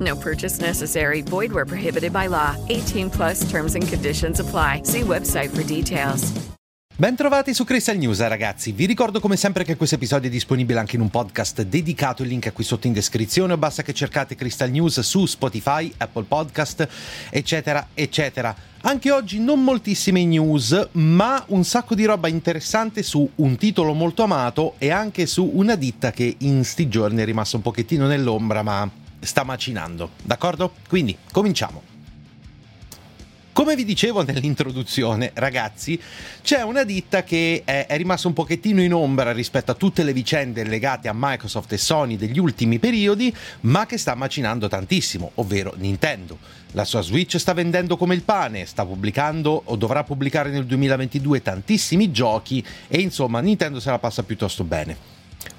No 0.00 0.16
purchase 0.16 0.60
necessary. 0.60 1.22
Void 1.22 1.52
where 1.52 1.66
prohibited 1.66 2.12
by 2.12 2.28
law. 2.28 2.56
18 2.68 3.10
plus 3.10 3.48
terms 3.50 3.74
and 3.74 3.86
conditions 3.86 4.40
apply. 4.40 4.82
See 4.84 5.02
website 5.02 5.50
for 5.50 5.62
details. 5.62 6.32
Bentrovati 7.00 7.54
su 7.54 7.64
Crystal 7.64 7.96
News 7.96 8.20
ragazzi, 8.20 8.72
vi 8.72 8.84
ricordo 8.84 9.20
come 9.20 9.36
sempre 9.36 9.64
che 9.64 9.74
questo 9.74 9.94
episodio 9.94 10.28
è 10.28 10.30
disponibile 10.30 10.80
anche 10.80 10.96
in 10.96 11.00
un 11.00 11.08
podcast 11.08 11.62
dedicato, 11.62 12.22
il 12.22 12.28
link 12.28 12.48
è 12.48 12.52
qui 12.52 12.62
sotto 12.62 12.86
in 12.88 12.92
descrizione, 12.92 13.56
basta 13.56 13.80
che 13.80 13.94
cercate 13.94 14.34
Crystal 14.34 14.70
News 14.70 15.00
su 15.00 15.24
Spotify, 15.24 15.90
Apple 15.96 16.24
Podcast, 16.24 16.86
eccetera, 17.30 17.88
eccetera. 17.94 18.54
Anche 18.82 19.10
oggi 19.10 19.40
non 19.40 19.64
moltissime 19.64 20.26
news, 20.26 20.88
ma 20.92 21.42
un 21.48 21.64
sacco 21.64 21.94
di 21.94 22.04
roba 22.04 22.28
interessante 22.28 23.02
su 23.02 23.26
un 23.36 23.56
titolo 23.56 23.94
molto 23.94 24.22
amato 24.22 24.74
e 24.76 24.90
anche 24.90 25.24
su 25.24 25.50
una 25.54 25.76
ditta 25.76 26.10
che 26.10 26.36
in 26.40 26.62
sti 26.64 26.86
giorni 26.90 27.22
è 27.22 27.24
rimasta 27.24 27.56
un 27.56 27.62
pochettino 27.62 28.06
nell'ombra, 28.06 28.62
ma 28.62 28.99
sta 29.20 29.44
macinando, 29.44 30.10
d'accordo? 30.22 30.72
Quindi, 30.88 31.16
cominciamo. 31.30 31.90
Come 33.52 33.74
vi 33.74 33.84
dicevo 33.84 34.22
nell'introduzione, 34.22 35.32
ragazzi, 35.34 36.00
c'è 36.40 36.62
una 36.62 36.84
ditta 36.84 37.24
che 37.24 37.62
è, 37.64 37.86
è, 37.86 37.96
rimasta 37.96 38.28
un 38.28 38.32
pochettino 38.32 38.80
in 38.80 38.94
ombra 38.94 39.32
rispetto 39.32 39.72
a 39.72 39.74
tutte 39.74 40.02
le 40.02 40.12
vicende 40.12 40.64
legate 40.64 41.08
a 41.08 41.12
Microsoft 41.14 41.72
e 41.72 41.76
Sony 41.76 42.16
degli 42.16 42.38
ultimi 42.38 42.78
periodi, 42.78 43.34
ma 43.62 43.86
che 43.86 43.98
sta 43.98 44.14
macinando 44.14 44.68
tantissimo, 44.68 45.32
ovvero 45.34 45.74
Nintendo. 45.76 46.38
La 46.72 46.84
sua 46.84 47.02
Switch 47.02 47.38
sta 47.38 47.52
vendendo 47.52 47.96
come 47.96 48.14
il 48.14 48.22
pane, 48.22 48.64
sta 48.66 48.86
pubblicando 48.86 49.60
o 49.64 49.76
dovrà 49.76 50.04
pubblicare 50.04 50.50
nel 50.50 50.64
2022 50.64 51.42
tantissimi 51.42 52.12
giochi 52.12 52.64
e 52.86 53.00
insomma 53.00 53.40
Nintendo 53.40 53.80
se 53.80 53.90
la 53.90 53.98
passa 53.98 54.22
piuttosto 54.22 54.62
bene. 54.64 54.96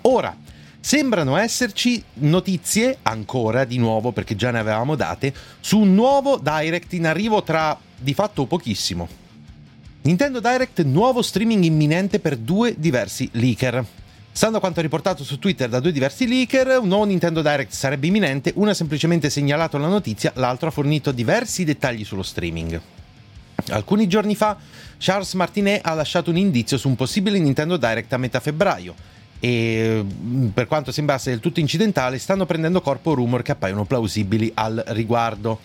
Ora, 0.01 0.35
sembrano 0.81 1.37
esserci 1.37 2.03
notizie 2.15 2.97
ancora 3.03 3.63
di 3.63 3.77
nuovo 3.77 4.11
perché 4.11 4.35
già 4.35 4.49
ne 4.49 4.59
avevamo 4.59 4.95
date 4.95 5.33
su 5.59 5.79
un 5.79 5.93
nuovo 5.93 6.37
direct 6.37 6.91
in 6.93 7.05
arrivo 7.05 7.43
tra 7.43 7.79
di 7.97 8.13
fatto 8.13 8.45
pochissimo. 8.45 9.07
Nintendo 10.03 10.39
Direct 10.39 10.81
nuovo 10.81 11.21
streaming 11.21 11.63
imminente 11.63 12.19
per 12.19 12.35
due 12.35 12.73
diversi 12.75 13.29
leaker. 13.33 13.85
Stando 14.31 14.57
a 14.57 14.59
quanto 14.59 14.81
riportato 14.81 15.23
su 15.23 15.37
Twitter 15.37 15.69
da 15.69 15.79
due 15.79 15.91
diversi 15.91 16.27
leaker, 16.27 16.79
un 16.79 16.87
nuovo 16.87 17.03
Nintendo 17.03 17.43
Direct 17.43 17.71
sarebbe 17.71 18.07
imminente, 18.07 18.51
uno 18.55 18.71
ha 18.71 18.73
semplicemente 18.73 19.29
segnalato 19.29 19.77
la 19.77 19.87
notizia, 19.87 20.31
l'altro 20.35 20.69
ha 20.69 20.71
fornito 20.71 21.11
diversi 21.11 21.63
dettagli 21.63 22.03
sullo 22.03 22.23
streaming. 22.23 22.81
Alcuni 23.69 24.07
giorni 24.07 24.35
fa, 24.35 24.57
Charles 24.97 25.33
Martinet 25.35 25.85
ha 25.85 25.93
lasciato 25.93 26.31
un 26.31 26.37
indizio 26.37 26.79
su 26.79 26.87
un 26.87 26.95
possibile 26.95 27.37
Nintendo 27.37 27.77
Direct 27.77 28.11
a 28.13 28.17
metà 28.17 28.39
febbraio 28.39 28.95
e 29.41 30.05
mm, 30.05 30.47
per 30.49 30.67
quanto 30.67 30.91
sembrasse 30.91 31.31
del 31.31 31.39
tutto 31.39 31.59
incidentale 31.59 32.19
stanno 32.19 32.45
prendendo 32.45 32.79
corpo 32.79 33.15
rumor 33.15 33.41
che 33.41 33.51
appaiono 33.51 33.85
plausibili 33.85 34.51
al 34.53 34.83
riguardo. 34.89 35.59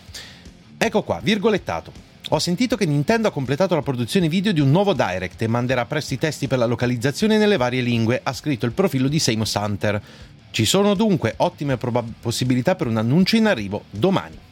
Ecco 0.78 1.02
qua, 1.02 1.20
virgolettato. 1.22 1.92
Ho 2.30 2.38
sentito 2.40 2.74
che 2.76 2.86
Nintendo 2.86 3.28
ha 3.28 3.30
completato 3.30 3.74
la 3.74 3.82
produzione 3.82 4.28
video 4.28 4.52
di 4.52 4.60
un 4.60 4.70
nuovo 4.70 4.94
Direct 4.94 5.42
e 5.42 5.46
manderà 5.46 5.84
presto 5.84 6.14
i 6.14 6.18
testi 6.18 6.48
per 6.48 6.58
la 6.58 6.64
localizzazione 6.64 7.38
nelle 7.38 7.56
varie 7.56 7.82
lingue, 7.82 8.20
ha 8.22 8.32
scritto 8.32 8.66
il 8.66 8.72
profilo 8.72 9.06
di 9.06 9.20
Seamus 9.20 9.54
Hunter. 9.54 10.02
Ci 10.50 10.64
sono 10.64 10.94
dunque 10.94 11.34
ottime 11.36 11.76
probab- 11.76 12.14
possibilità 12.20 12.74
per 12.74 12.86
un 12.86 12.96
annuncio 12.96 13.36
in 13.36 13.46
arrivo 13.46 13.84
domani. 13.90 14.45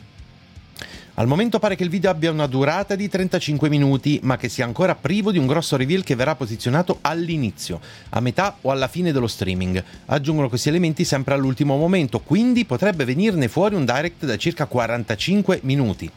Al 1.17 1.29
momento 1.29 1.61
pare 1.61 1.77
che 1.77 1.85
il 1.85 1.91
video 1.91 2.11
abbia 2.11 2.33
una 2.33 2.49
durata 2.49 2.97
di 2.97 3.09
35 3.09 3.69
minuti, 3.69 4.19
ma 4.25 4.37
che 4.37 4.49
sia 4.49 4.65
ancora 4.65 4.97
privo 4.97 5.31
di 5.31 5.39
un 5.39 5.47
grosso 5.47 5.77
reveal 5.77 6.03
che 6.03 6.17
verrà 6.17 6.35
posizionato 6.35 6.99
all'inizio, 7.03 7.81
a 8.09 8.19
metà 8.19 8.57
o 8.63 8.73
alla 8.73 8.89
fine 8.89 9.13
dello 9.13 9.29
streaming. 9.29 9.81
Aggiungono 10.07 10.49
questi 10.49 10.71
elementi 10.71 11.05
sempre 11.05 11.35
all'ultimo 11.35 11.77
momento, 11.77 12.19
quindi 12.19 12.65
potrebbe 12.65 13.05
venirne 13.05 13.47
fuori 13.47 13.77
un 13.77 13.85
direct 13.85 14.25
da 14.25 14.37
circa 14.37 14.67
45 14.67 15.61
minuti. 15.63 16.11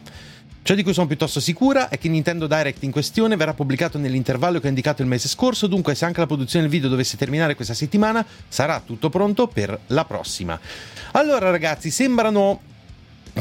Ciò 0.63 0.73
di 0.73 0.81
cui 0.81 0.93
sono 0.93 1.05
piuttosto 1.05 1.39
sicura 1.39 1.89
è 1.89 1.99
che 1.99 2.09
Nintendo 2.09 2.47
Direct 2.47 2.81
in 2.81 2.91
questione 2.91 3.35
verrà 3.35 3.53
pubblicato 3.53 3.99
nell'intervallo 3.99 4.59
che 4.59 4.65
ho 4.65 4.69
indicato 4.69 5.03
il 5.03 5.07
mese 5.07 5.27
scorso, 5.27 5.67
dunque 5.67 5.93
se 5.93 6.05
anche 6.05 6.21
la 6.21 6.25
produzione 6.25 6.63
del 6.65 6.73
video 6.73 6.89
dovesse 6.89 7.17
terminare 7.17 7.53
questa 7.53 7.75
settimana, 7.75 8.25
sarà 8.47 8.81
tutto 8.83 9.09
pronto 9.09 9.45
per 9.45 9.79
la 9.87 10.05
prossima. 10.05 10.59
Allora 11.11 11.51
ragazzi, 11.51 11.91
sembrano 11.91 12.61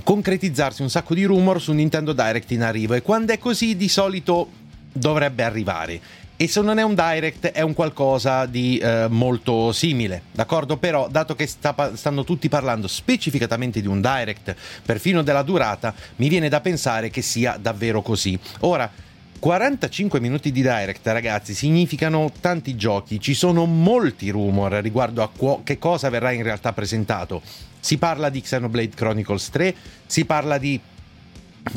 concretizzarsi 0.02 0.82
un 0.82 0.90
sacco 0.90 1.14
di 1.14 1.24
rumor 1.24 1.60
su 1.60 1.72
Nintendo 1.72 2.12
Direct 2.12 2.50
in 2.50 2.62
arrivo 2.62 2.94
e 2.94 3.02
quando 3.02 3.32
è 3.32 3.38
così 3.38 3.76
di 3.76 3.88
solito 3.88 4.48
dovrebbe 4.92 5.42
arrivare. 5.42 6.00
E 6.38 6.48
se 6.48 6.60
non 6.60 6.78
è 6.78 6.82
un 6.82 6.94
direct 6.94 7.46
è 7.46 7.62
un 7.62 7.72
qualcosa 7.72 8.44
di 8.44 8.76
eh, 8.76 9.06
molto 9.08 9.72
simile, 9.72 10.24
d'accordo? 10.32 10.76
Però, 10.76 11.08
dato 11.08 11.34
che 11.34 11.46
sta, 11.46 11.92
stanno 11.94 12.24
tutti 12.24 12.50
parlando 12.50 12.88
specificatamente 12.88 13.80
di 13.80 13.86
un 13.86 14.02
direct, 14.02 14.54
perfino 14.84 15.22
della 15.22 15.40
durata, 15.40 15.94
mi 16.16 16.28
viene 16.28 16.50
da 16.50 16.60
pensare 16.60 17.08
che 17.08 17.22
sia 17.22 17.56
davvero 17.58 18.02
così. 18.02 18.38
Ora, 18.60 18.90
45 19.38 20.20
minuti 20.20 20.50
di 20.50 20.62
direct, 20.62 21.06
ragazzi, 21.06 21.54
significano 21.54 22.32
tanti 22.40 22.74
giochi, 22.76 23.20
ci 23.20 23.34
sono 23.34 23.64
molti 23.66 24.30
rumor 24.30 24.72
riguardo 24.72 25.22
a 25.22 25.28
qu- 25.28 25.62
che 25.62 25.78
cosa 25.78 26.08
verrà 26.08 26.32
in 26.32 26.42
realtà 26.42 26.72
presentato. 26.72 27.42
Si 27.78 27.98
parla 27.98 28.30
di 28.30 28.40
Xenoblade 28.40 28.94
Chronicles 28.94 29.50
3, 29.50 29.74
si 30.06 30.24
parla 30.24 30.58
di 30.58 30.80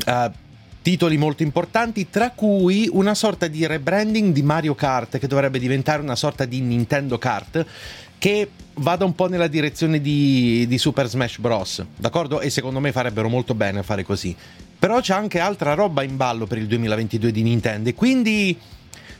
uh, 0.06 0.30
titoli 0.82 1.16
molto 1.16 1.42
importanti, 1.42 2.08
tra 2.10 2.30
cui 2.30 2.88
una 2.90 3.14
sorta 3.14 3.46
di 3.46 3.66
rebranding 3.66 4.32
di 4.32 4.42
Mario 4.42 4.74
Kart 4.74 5.18
che 5.18 5.26
dovrebbe 5.26 5.58
diventare 5.58 6.02
una 6.02 6.16
sorta 6.16 6.44
di 6.44 6.60
Nintendo 6.60 7.18
Kart 7.18 7.66
che 8.18 8.48
vada 8.80 9.04
un 9.04 9.14
po' 9.14 9.28
nella 9.28 9.46
direzione 9.46 10.00
di, 10.00 10.66
di, 10.66 10.78
Super 10.78 11.06
Smash 11.06 11.38
Bros. 11.38 11.84
D'accordo? 11.96 12.40
E 12.40 12.50
secondo 12.50 12.80
me 12.80 12.92
farebbero 12.92 13.28
molto 13.28 13.54
bene 13.54 13.80
a 13.80 13.82
fare 13.82 14.02
così. 14.02 14.34
Però 14.78 15.00
c'è 15.00 15.14
anche 15.14 15.38
altra 15.38 15.74
roba 15.74 16.02
in 16.02 16.16
ballo 16.16 16.46
per 16.46 16.58
il 16.58 16.66
2022 16.66 17.30
di 17.30 17.42
Nintendo 17.42 17.92
quindi 17.92 18.58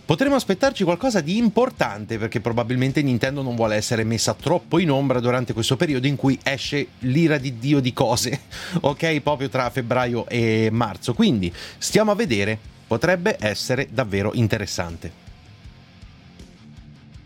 potremmo 0.06 0.34
aspettarci 0.34 0.84
qualcosa 0.84 1.20
di 1.20 1.36
importante 1.36 2.18
perché 2.18 2.40
probabilmente 2.40 3.02
Nintendo 3.02 3.42
non 3.42 3.54
vuole 3.54 3.76
essere 3.76 4.02
messa 4.02 4.32
troppo 4.34 4.78
in 4.78 4.90
ombra 4.90 5.20
durante 5.20 5.52
questo 5.52 5.76
periodo 5.76 6.06
in 6.06 6.16
cui 6.16 6.38
esce 6.42 6.88
l'ira 7.00 7.36
di 7.36 7.58
Dio 7.58 7.80
di 7.80 7.92
cose, 7.92 8.40
ok? 8.80 9.20
Proprio 9.20 9.50
tra 9.50 9.68
febbraio 9.68 10.26
e 10.28 10.70
marzo. 10.72 11.12
Quindi 11.12 11.52
stiamo 11.76 12.10
a 12.10 12.14
vedere, 12.14 12.58
potrebbe 12.86 13.36
essere 13.38 13.88
davvero 13.90 14.32
interessante. 14.32 15.28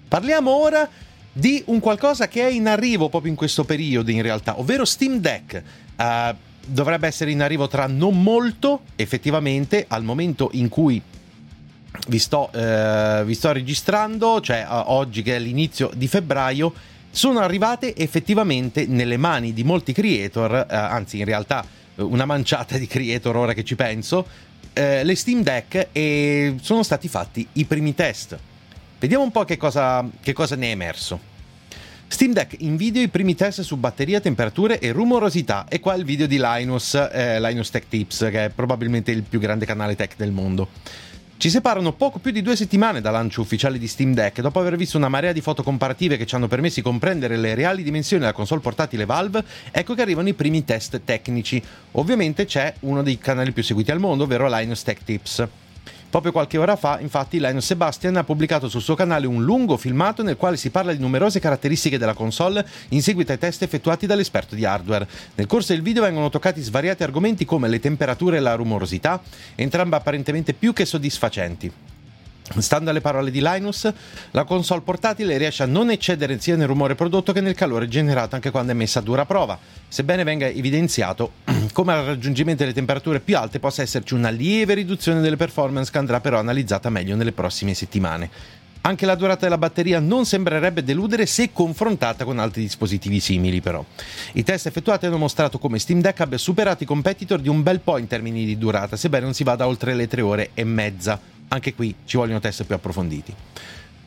Parliamo 0.09 0.51
ora 0.51 0.89
di 1.35 1.63
un 1.67 1.81
qualcosa 1.81 2.29
che 2.29 2.47
è 2.47 2.51
in 2.51 2.69
arrivo 2.69 3.11
proprio 3.11 3.31
in 3.31 3.37
questo 3.37 3.65
periodo 3.65 4.11
in 4.11 4.23
realtà, 4.23 4.59
ovvero 4.59 4.87
Steam 4.87 5.19
Deck. 5.19 5.63
Uh, 5.97 6.35
dovrebbe 6.67 7.07
essere 7.07 7.31
in 7.31 7.43
arrivo 7.43 7.69
tra 7.69 7.87
non 7.87 8.23
molto, 8.23 8.83
effettivamente, 8.97 9.85
al 9.87 10.03
momento 10.03 10.49
in 10.53 10.69
cui 10.69 11.01
vi 12.09 12.19
sto, 12.19 12.51
eh, 12.53 13.23
vi 13.25 13.35
sto 13.35 13.53
registrando, 13.53 14.41
cioè 14.41 14.67
oggi 14.69 15.23
che 15.23 15.37
è 15.37 15.39
l'inizio 15.39 15.91
di 15.95 16.09
febbraio, 16.09 16.73
sono 17.11 17.41
arrivate 17.41 17.95
effettivamente 17.95 18.87
nelle 18.87 19.17
mani 19.17 19.53
di 19.53 19.63
molti 19.63 19.93
creator, 19.93 20.67
anzi 20.69 21.19
in 21.19 21.25
realtà 21.25 21.65
una 21.97 22.25
manciata 22.25 22.79
di 22.79 22.87
creator 22.87 23.37
ora 23.37 23.53
che 23.53 23.63
ci 23.63 23.77
penso, 23.77 24.27
le 24.73 25.15
Steam 25.15 25.43
Deck 25.43 25.89
e 25.93 26.57
sono 26.61 26.83
stati 26.83 27.09
fatti 27.09 27.47
i 27.53 27.65
primi 27.65 27.95
test. 27.95 28.37
Vediamo 29.05 29.25
un 29.25 29.33
po' 29.33 29.45
che 29.45 29.59
cosa, 29.59 30.03
che 30.23 30.33
cosa 30.33 30.57
ne 30.57 30.69
è 30.69 30.71
emerso. 30.71 31.21
Steam 32.07 32.33
Deck 32.33 32.57
in 32.61 32.79
i 32.81 33.09
primi 33.09 33.35
test 33.35 33.61
su 33.61 33.77
batteria, 33.77 34.19
temperature 34.19 34.79
e 34.79 34.93
rumorosità 34.93 35.67
e 35.69 35.79
qua 35.79 35.93
il 35.93 36.07
video 36.07 36.27
di 36.27 36.39
Linus, 36.41 36.95
eh, 36.95 37.39
Linus 37.39 37.69
Tech 37.69 37.87
Tips 37.87 38.29
che 38.31 38.47
è 38.47 38.49
probabilmente 38.49 39.11
il 39.11 39.23
più 39.23 39.39
grande 39.41 39.67
canale 39.67 39.95
tech 39.95 40.15
del 40.17 40.31
mondo. 40.31 40.69
Ci 41.37 41.51
separano 41.51 41.93
poco 41.93 42.19
più 42.19 42.31
di 42.31 42.41
due 42.41 42.57
settimane 42.57 43.03
dal 43.03 43.13
lancio 43.13 43.43
ufficiale 43.43 43.77
di 43.79 43.89
Steam 43.89 44.15
Deck. 44.15 44.41
Dopo 44.41 44.59
aver 44.59 44.77
visto 44.77 44.97
una 44.97 45.11
marea 45.11 45.33
di 45.33 45.43
foto 45.43 45.63
comparative 45.63 46.17
che 46.17 46.25
ci 46.25 46.35
hanno 46.35 46.49
permesso 46.49 46.77
di 46.77 46.83
comprendere 46.83 47.37
le 47.37 47.55
reali 47.55 47.83
dimensioni 47.83 48.23
della 48.23 48.35
console 48.35 48.63
portatile 48.63 49.05
Valve, 49.05 49.45
ecco 49.71 49.93
che 49.93 50.01
arrivano 50.01 50.31
i 50.31 50.35
primi 50.35 50.65
test 50.65 51.03
tecnici. 51.05 51.63
Ovviamente 51.91 52.47
c'è 52.47 52.73
uno 52.81 53.03
dei 53.03 53.19
canali 53.19 53.53
più 53.53 53.63
seguiti 53.63 53.91
al 53.91 54.01
mondo, 54.01 54.25
ovvero 54.25 54.49
Linus 54.49 54.83
Tech 54.83 55.05
Tips. 55.05 55.47
Proprio 56.15 56.31
qualche 56.31 56.59
ora 56.59 56.77
fa, 56.77 57.01
infatti, 57.01 57.41
Linus 57.41 57.67
Sebastian 57.67 58.15
ha 58.15 58.23
pubblicato 58.23 58.69
sul 58.69 58.81
suo 58.81 58.95
canale 58.95 59.27
un 59.27 59.43
lungo 59.43 59.77
filmato 59.77 60.23
nel 60.23 60.37
quale 60.37 60.57
si 60.57 60.71
parla 60.71 60.93
di 60.93 61.01
numerose 61.01 61.41
caratteristiche 61.41 61.99
della 61.99 62.15
console 62.15 62.65
in 62.91 63.03
seguito 63.03 63.33
ai 63.33 63.39
test 63.39 63.65
effettuati 63.65 64.07
dall'esperto 64.07 64.55
di 64.55 64.65
hardware. 64.65 65.09
Nel 65.35 65.49
corso 65.49 65.73
del 65.73 65.83
video 65.83 66.05
vengono 66.05 66.31
toccati 66.31 66.61
svariati 66.61 67.03
argomenti 67.03 67.45
come 67.45 67.67
le 67.67 67.81
temperature 67.81 68.37
e 68.37 68.41
la 68.41 68.55
rumorosità, 68.55 69.21
entrambe 69.57 69.97
apparentemente 69.97 70.53
più 70.53 70.73
che 70.73 70.85
soddisfacenti. 70.85 71.73
Stando 72.59 72.91
alle 72.91 73.01
parole 73.01 73.33
di 73.33 73.41
Linus, 73.43 73.93
la 74.31 74.45
console 74.45 74.83
portatile 74.83 75.37
riesce 75.37 75.65
a 75.65 75.67
non 75.67 75.91
eccedere 75.91 76.39
sia 76.39 76.55
nel 76.55 76.69
rumore 76.69 76.95
prodotto 76.95 77.33
che 77.33 77.41
nel 77.41 77.57
calore 77.57 77.89
generato 77.89 78.37
anche 78.37 78.53
quando 78.53 78.71
è 78.71 78.77
messa 78.77 79.01
a 79.01 79.03
dura 79.03 79.27
prova, 79.27 79.59
sebbene 79.89 80.23
venga 80.23 80.47
evidenziato 80.47 81.33
come 81.73 81.93
al 81.93 82.05
raggiungimento 82.05 82.63
delle 82.63 82.75
temperature 82.75 83.21
più 83.21 83.37
alte 83.37 83.61
possa 83.61 83.83
esserci 83.83 84.15
una 84.15 84.31
lieve 84.31 84.75
riduzione 84.75 85.21
delle 85.21 85.37
performance 85.37 85.91
che 85.91 85.99
andrà 85.99 86.21
però 86.21 86.39
analizzata 86.39 86.91
meglio 86.91 87.17
nelle 87.17 87.33
prossime 87.33 87.75
settimane. 87.75 88.31
Anche 88.83 89.07
la 89.07 89.15
durata 89.15 89.45
della 89.45 89.57
batteria 89.57 89.99
non 89.99 90.27
sembrerebbe 90.27 90.85
deludere 90.85 91.25
se 91.25 91.53
confrontata 91.53 92.25
con 92.25 92.39
altri 92.39 92.61
dispositivi 92.61 93.19
simili, 93.19 93.63
però. 93.63 93.83
I 94.33 94.43
test 94.43 94.67
effettuati 94.67 95.07
hanno 95.07 95.17
mostrato 95.17 95.59
come 95.59 95.79
Steam 95.79 96.03
Deck 96.03 96.21
abbia 96.21 96.37
superato 96.37 96.83
i 96.83 96.87
competitor 96.87 97.41
di 97.41 97.49
un 97.49 97.63
bel 97.63 97.81
po' 97.81 97.97
in 97.97 98.07
termini 98.07 98.45
di 98.45 98.59
durata, 98.59 98.97
sebbene 98.97 99.25
non 99.25 99.33
si 99.33 99.43
vada 99.43 99.67
oltre 99.67 99.95
le 99.95 100.07
3 100.07 100.21
ore 100.21 100.51
e 100.53 100.65
mezza 100.65 101.33
anche 101.49 101.75
qui 101.75 101.95
ci 102.05 102.17
vogliono 102.17 102.41
test 102.41 102.65
più 102.65 102.75
approfonditi. 102.75 103.35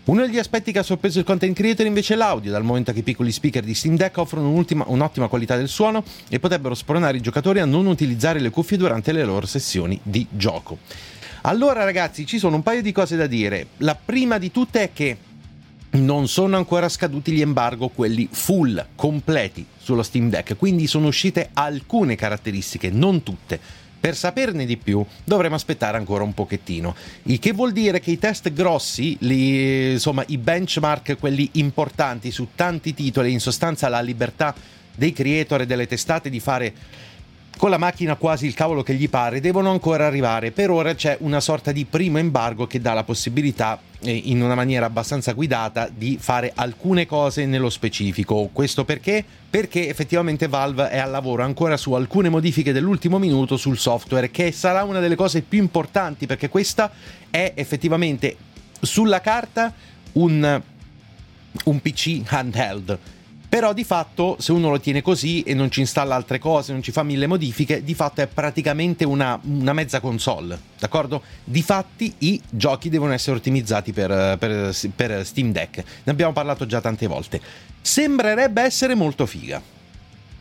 Uno 0.08 0.26
degli 0.26 0.38
aspetti 0.38 0.72
che 0.72 0.80
ha 0.80 0.84
sorpreso 0.84 1.20
il 1.20 1.26
content 1.26 1.54
creator 1.54 1.86
invece 1.86 2.14
è 2.14 2.18
l'audio, 2.18 2.50
dal 2.50 2.64
momento 2.64 2.94
che 2.94 3.00
i 3.00 3.04
piccoli 3.04 3.30
speaker 3.30 3.62
di 3.62 3.74
Steam 3.74 3.98
Deck 3.98 4.16
offrono 4.18 4.50
un'ottima 4.50 5.28
qualità 5.28 5.58
del 5.58 5.68
suono 5.68 6.02
e 6.30 6.40
potrebbero 6.40 6.76
spronare 6.76 7.18
i 7.18 7.22
giocatori 7.22 7.60
a 7.60 7.66
non 7.66 7.88
utilizzare 7.88 8.40
le 8.40 8.50
cuffie 8.50 8.78
durante 8.78 9.12
le 9.12 9.26
loro 9.26 9.46
sessioni 9.46 10.00
di 10.02 10.26
gioco. 10.30 10.78
Allora 11.42 11.84
ragazzi, 11.84 12.26
ci 12.26 12.40
sono 12.40 12.56
un 12.56 12.64
paio 12.64 12.82
di 12.82 12.94
cose 12.94 13.18
da 13.18 13.28
dire. 13.28 13.68
La 13.80 13.96
prima 13.96 14.38
di 14.38 14.50
tutte 14.50 14.82
è 14.82 14.94
che 14.94 15.18
non 15.90 16.30
sono 16.30 16.56
ancora 16.56 16.88
scaduti 16.88 17.34
gli 17.34 17.42
embargo, 17.42 17.90
quelli 17.90 18.30
full, 18.32 18.86
completi 18.96 19.66
sullo 19.78 20.04
Steam 20.04 20.30
Deck, 20.30 20.56
quindi 20.56 20.88
sono 20.88 21.08
uscite 21.08 21.50
alcune 21.52 22.16
caratteristiche, 22.16 22.90
non 22.90 23.24
tutte 23.24 23.60
per 24.00 24.16
saperne 24.16 24.66
di 24.66 24.78
più 24.78 25.04
dovremo 25.24 25.56
aspettare 25.56 25.98
ancora 25.98 26.24
un 26.24 26.34
pochettino. 26.34 26.96
Il 27.24 27.40
che 27.40 27.54
vuol 27.54 27.72
dire 27.72 28.00
che 28.00 28.12
i 28.12 28.20
test 28.20 28.52
grossi, 28.54 29.18
li, 29.22 29.92
insomma 29.94 30.24
i 30.28 30.38
benchmark, 30.38 31.18
quelli 31.20 31.50
importanti 31.54 32.32
su 32.32 32.50
tanti 32.56 32.94
titoli, 32.94 33.32
in 33.32 33.40
sostanza 33.40 33.90
la 33.90 34.02
libertà 34.02 34.54
dei 34.96 35.14
creator 35.14 35.62
e 35.62 35.66
delle 35.66 35.88
testate 35.88 36.30
di 36.30 36.40
fare 36.40 36.74
con 37.58 37.70
la 37.72 37.78
macchina 37.78 38.16
quasi 38.16 38.46
il 38.46 38.54
cavolo 38.54 38.84
che 38.84 38.94
gli 38.94 39.10
pare, 39.10 39.42
devono 39.42 39.72
ancora 39.72 40.06
arrivare. 40.06 40.52
Per 40.52 40.70
ora 40.70 40.94
c'è 40.94 41.18
una 41.22 41.40
sorta 41.40 41.72
di 41.72 41.86
primo 41.86 42.20
embargo 42.20 42.68
che 42.68 42.80
dà 42.80 42.94
la 42.94 43.04
possibilità, 43.04 43.80
in 44.02 44.42
una 44.42 44.56
maniera 44.56 44.86
abbastanza 44.86 45.34
guidata, 45.34 45.90
di 45.94 46.18
fare 46.20 46.52
alcune 46.54 47.06
cose 47.06 47.46
nello 47.46 47.70
specifico. 47.70 48.50
Questo 48.54 48.86
perché? 48.86 49.24
Perché 49.50 49.90
effettivamente 49.90 50.48
Valve 50.48 50.90
è 50.90 50.98
al 50.98 51.10
lavoro 51.10 51.44
ancora 51.44 51.78
su 51.78 51.94
alcune 51.94 52.30
modifiche 52.30 52.72
dell'ultimo 52.72 53.18
minuto 53.18 53.58
sul 53.58 53.78
software, 53.78 54.30
che 54.30 54.52
sarà 54.52 54.84
una 54.84 55.00
delle 55.00 55.16
cose 55.16 55.42
più 55.42 55.60
importanti, 55.60 56.26
perché 56.26 56.50
questa 56.50 56.92
è 57.30 57.54
effettivamente 57.56 58.36
sulla 58.82 59.22
carta 59.22 59.74
un, 60.14 60.62
un 61.64 61.82
PC 61.82 62.22
handheld 62.28 63.00
però 63.58 63.74
di 63.74 63.84
fatto, 63.84 64.36
se 64.38 64.52
uno 64.52 64.70
lo 64.70 64.80
tiene 64.80 65.02
così 65.02 65.42
e 65.42 65.56
non 65.56 65.72
ci 65.72 65.80
installa 65.80 66.14
altre 66.14 66.38
cose, 66.38 66.74
non 66.74 66.84
ci 66.84 66.92
fa 66.92 67.02
mille 67.02 67.26
modifiche, 67.26 67.84
di 67.84 67.96
fatto 67.96 68.22
è 68.22 68.28
praticamente 68.28 69.04
una, 69.04 69.40
una 69.46 69.74
mezza 69.74 70.00
console, 70.00 70.60
d'accordo? 70.78 71.24
Di 71.44 71.64
fatti 71.64 72.14
i 72.20 72.40
giochi 72.48 72.90
devono 72.90 73.14
essere 73.14 73.38
ottimizzati 73.38 73.94
per, 73.94 74.38
per, 74.38 74.78
per 74.96 75.26
Steam 75.26 75.52
Deck, 75.52 75.78
ne 75.78 76.12
abbiamo 76.12 76.34
parlato 76.34 76.68
già 76.68 76.82
tante 76.82 77.08
volte. 77.08 77.42
Sembrerebbe 77.82 78.62
essere 78.62 78.94
molto 78.94 79.26
figa. 79.26 79.60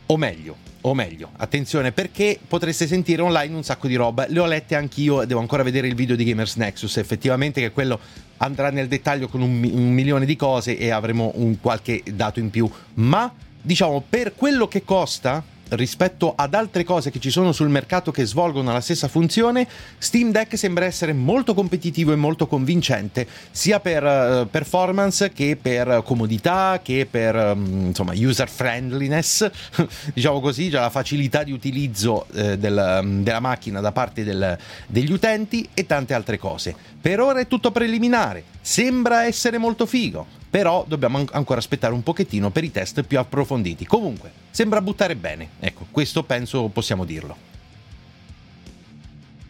O 0.05 0.15
meglio, 0.15 0.55
o 0.89 0.93
meglio, 0.93 1.31
attenzione 1.37 1.91
perché 1.91 2.39
potreste 2.47 2.87
sentire 2.87 3.21
online 3.21 3.55
un 3.55 3.63
sacco 3.63 3.87
di 3.87 3.95
roba. 3.95 4.25
Le 4.27 4.39
ho 4.39 4.45
lette 4.45 4.75
anch'io, 4.75 5.25
devo 5.25 5.39
ancora 5.39 5.63
vedere 5.63 5.87
il 5.87 5.95
video 5.95 6.15
di 6.15 6.23
Gamers 6.23 6.55
Nexus. 6.55 6.97
Effettivamente, 6.97 7.61
che 7.61 7.71
quello 7.71 7.99
andrà 8.37 8.69
nel 8.69 8.87
dettaglio 8.87 9.27
con 9.27 9.41
un, 9.41 9.69
un 9.71 9.91
milione 9.91 10.25
di 10.25 10.35
cose 10.35 10.77
e 10.77 10.89
avremo 10.89 11.31
un 11.35 11.59
qualche 11.59 12.03
dato 12.13 12.39
in 12.39 12.49
più. 12.49 12.69
Ma 12.95 13.31
diciamo, 13.61 14.03
per 14.07 14.33
quello 14.35 14.67
che 14.67 14.83
costa, 14.83 15.43
rispetto 15.71 16.33
ad 16.35 16.53
altre 16.53 16.83
cose 16.83 17.11
che 17.11 17.19
ci 17.19 17.29
sono 17.29 17.51
sul 17.51 17.69
mercato 17.69 18.11
che 18.11 18.25
svolgono 18.25 18.71
la 18.71 18.81
stessa 18.81 19.07
funzione, 19.07 19.67
Steam 19.97 20.31
Deck 20.31 20.57
sembra 20.57 20.85
essere 20.85 21.13
molto 21.13 21.53
competitivo 21.53 22.11
e 22.11 22.15
molto 22.15 22.47
convincente, 22.47 23.27
sia 23.51 23.79
per 23.79 24.03
uh, 24.03 24.49
performance 24.49 25.31
che 25.31 25.57
per 25.61 26.01
comodità, 26.05 26.79
che 26.83 27.07
per 27.09 27.35
um, 27.35 27.87
insomma, 27.87 28.13
user 28.15 28.49
friendliness, 28.49 29.49
diciamo 30.13 30.39
così, 30.39 30.69
cioè 30.69 30.81
la 30.81 30.89
facilità 30.89 31.43
di 31.43 31.51
utilizzo 31.51 32.25
del, 32.31 32.99
um, 33.01 33.23
della 33.23 33.39
macchina 33.39 33.79
da 33.79 33.91
parte 33.91 34.23
del, 34.23 34.57
degli 34.87 35.11
utenti 35.11 35.67
e 35.73 35.85
tante 35.85 36.13
altre 36.13 36.37
cose. 36.37 36.75
Per 36.99 37.19
ora 37.19 37.39
è 37.39 37.47
tutto 37.47 37.71
preliminare, 37.71 38.43
sembra 38.61 39.25
essere 39.25 39.57
molto 39.57 39.85
figo 39.85 40.37
però 40.49 40.85
dobbiamo 40.87 41.23
ancora 41.31 41.59
aspettare 41.59 41.93
un 41.93 42.03
pochettino 42.03 42.49
per 42.49 42.63
i 42.63 42.71
test 42.71 43.03
più 43.03 43.19
approfonditi. 43.19 43.85
Comunque, 43.85 44.31
sembra 44.49 44.81
buttare 44.81 45.15
bene, 45.15 45.49
ecco, 45.59 45.85
questo 45.91 46.23
penso 46.23 46.67
possiamo 46.69 47.05
dirlo. 47.05 47.35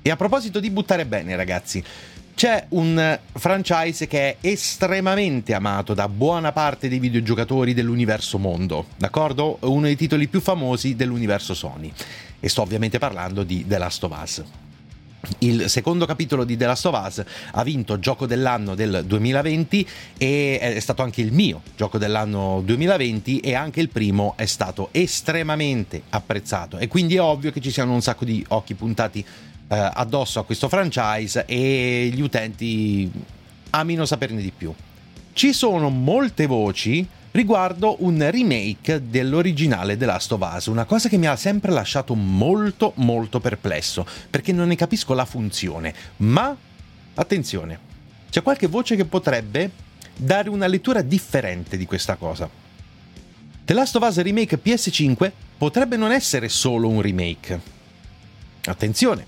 E 0.02 0.10
a 0.10 0.16
proposito 0.16 0.60
di 0.60 0.70
buttare 0.70 1.06
bene, 1.06 1.36
ragazzi, 1.36 1.84
c'è 2.34 2.66
un 2.70 3.20
franchise 3.34 4.06
che 4.08 4.30
è 4.30 4.38
estremamente 4.42 5.54
amato 5.54 5.94
da 5.94 6.08
buona 6.08 6.52
parte 6.52 6.88
dei 6.88 7.00
videogiocatori 7.00 7.74
dell'universo 7.74 8.38
mondo, 8.38 8.86
d'accordo? 8.96 9.58
Uno 9.62 9.82
dei 9.82 9.96
titoli 9.96 10.28
più 10.28 10.40
famosi 10.40 10.96
dell'universo 10.96 11.54
Sony. 11.54 11.92
E 12.40 12.48
sto 12.48 12.62
ovviamente 12.62 13.00
parlando 13.00 13.44
di 13.44 13.66
The 13.68 13.78
Last 13.80 14.04
of 14.04 14.20
Us. 14.22 14.44
Il 15.40 15.70
secondo 15.70 16.06
capitolo 16.06 16.44
di 16.44 16.58
The 16.58 16.66
Last 16.66 16.86
of 16.86 17.06
Us 17.06 17.24
ha 17.52 17.64
vinto 17.64 18.00
gioco 18.00 18.26
dell'anno 18.26 18.76
del 18.76 19.04
2020 19.06 19.88
e 20.18 20.60
è 20.60 20.80
stato 20.80 21.02
anche 21.02 21.22
il 21.22 21.32
mio 21.32 21.62
gioco 21.76 21.98
dell'anno 21.98 22.62
2020 22.64 23.40
e 23.40 23.54
anche 23.54 23.82
il 23.82 23.90
primo 23.90 24.34
è 24.38 24.46
stato 24.46 24.90
estremamente 24.92 26.04
apprezzato 26.10 26.78
e 26.78 26.88
quindi 26.88 27.16
è 27.16 27.22
ovvio 27.22 27.52
che 27.52 27.62
ci 27.62 27.72
siano 27.72 27.94
un 27.94 28.02
sacco 28.02 28.26
di 28.26 28.44
occhi 28.50 28.74
puntati 28.74 29.20
eh, 29.20 29.92
addosso 29.94 30.40
a 30.40 30.46
questo 30.46 30.70
franchise 30.70 31.46
e 31.46 32.10
gli 32.14 32.22
utenti 32.22 33.12
amino 33.72 34.06
saperne 34.06 34.42
di 34.42 34.52
più. 34.56 34.74
Ci 35.34 35.54
sono 35.54 35.90
molte 35.90 36.48
voci 36.48 37.08
riguardo 37.38 37.98
un 38.00 38.28
remake 38.32 39.10
dell'originale 39.10 39.96
The 39.96 40.06
Last 40.06 40.32
of 40.32 40.54
Us, 40.56 40.66
una 40.66 40.86
cosa 40.86 41.08
che 41.08 41.18
mi 41.18 41.28
ha 41.28 41.36
sempre 41.36 41.72
lasciato 41.72 42.16
molto 42.16 42.94
molto 42.96 43.40
perplesso, 43.40 44.08
perché 44.28 44.52
non 44.52 44.70
ne 44.70 44.76
capisco 44.76 45.14
la 45.14 45.24
funzione. 45.24 45.94
Ma 46.18 46.58
attenzione, 47.14 47.80
c'è 48.32 48.42
qualche 48.42 48.66
voce 48.66 48.96
che 48.96 49.06
potrebbe 49.06 49.70
dare 50.16 50.50
una 50.50 50.66
lettura 50.66 51.04
differente 51.04 51.78
di 51.78 51.86
questa 51.86 52.16
cosa. 52.16 52.50
The 53.66 53.74
Last 53.74 53.96
of 53.98 54.08
Us 54.08 54.20
Remake 54.20 54.60
PS5 54.60 55.32
potrebbe 55.60 55.96
non 55.96 56.12
essere 56.12 56.50
solo 56.50 56.88
un 56.88 57.02
remake. 57.02 57.62
Attenzione, 58.66 59.26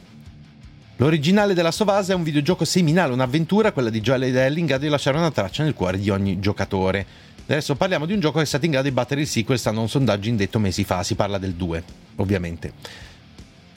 L'originale 1.02 1.54
della 1.54 1.72
Sovase 1.72 2.12
è 2.12 2.16
un 2.16 2.24
videogioco 2.24 2.66
seminale, 2.66 3.14
un'avventura, 3.14 3.72
quella 3.72 3.90
di 3.90 4.02
Joel 4.02 4.24
ed 4.24 4.36
Ellie, 4.36 4.60
in 4.60 4.66
grado 4.66 4.84
di 4.84 4.90
lasciare 4.90 5.16
una 5.16 5.32
traccia 5.32 5.64
nel 5.64 5.74
cuore 5.74 5.98
di 5.98 6.10
ogni 6.10 6.42
giocatore. 6.42 7.06
Adesso 7.46 7.76
parliamo 7.76 8.06
di 8.06 8.12
un 8.12 8.20
gioco 8.20 8.40
che 8.40 8.44
è 8.44 8.46
stato 8.46 8.66
in 8.66 8.72
grado 8.72 8.90
di 8.90 8.94
battere 8.94 9.22
il 9.22 9.28
sequel 9.28 9.58
stando 9.58 9.80
a 9.80 9.84
un 9.84 9.90
sondaggio 9.90 10.28
indetto 10.28 10.60
mesi 10.60 10.84
fa, 10.84 11.02
si 11.04 11.16
parla 11.16 11.38
del 11.38 11.54
2, 11.54 11.84
ovviamente. 12.18 12.74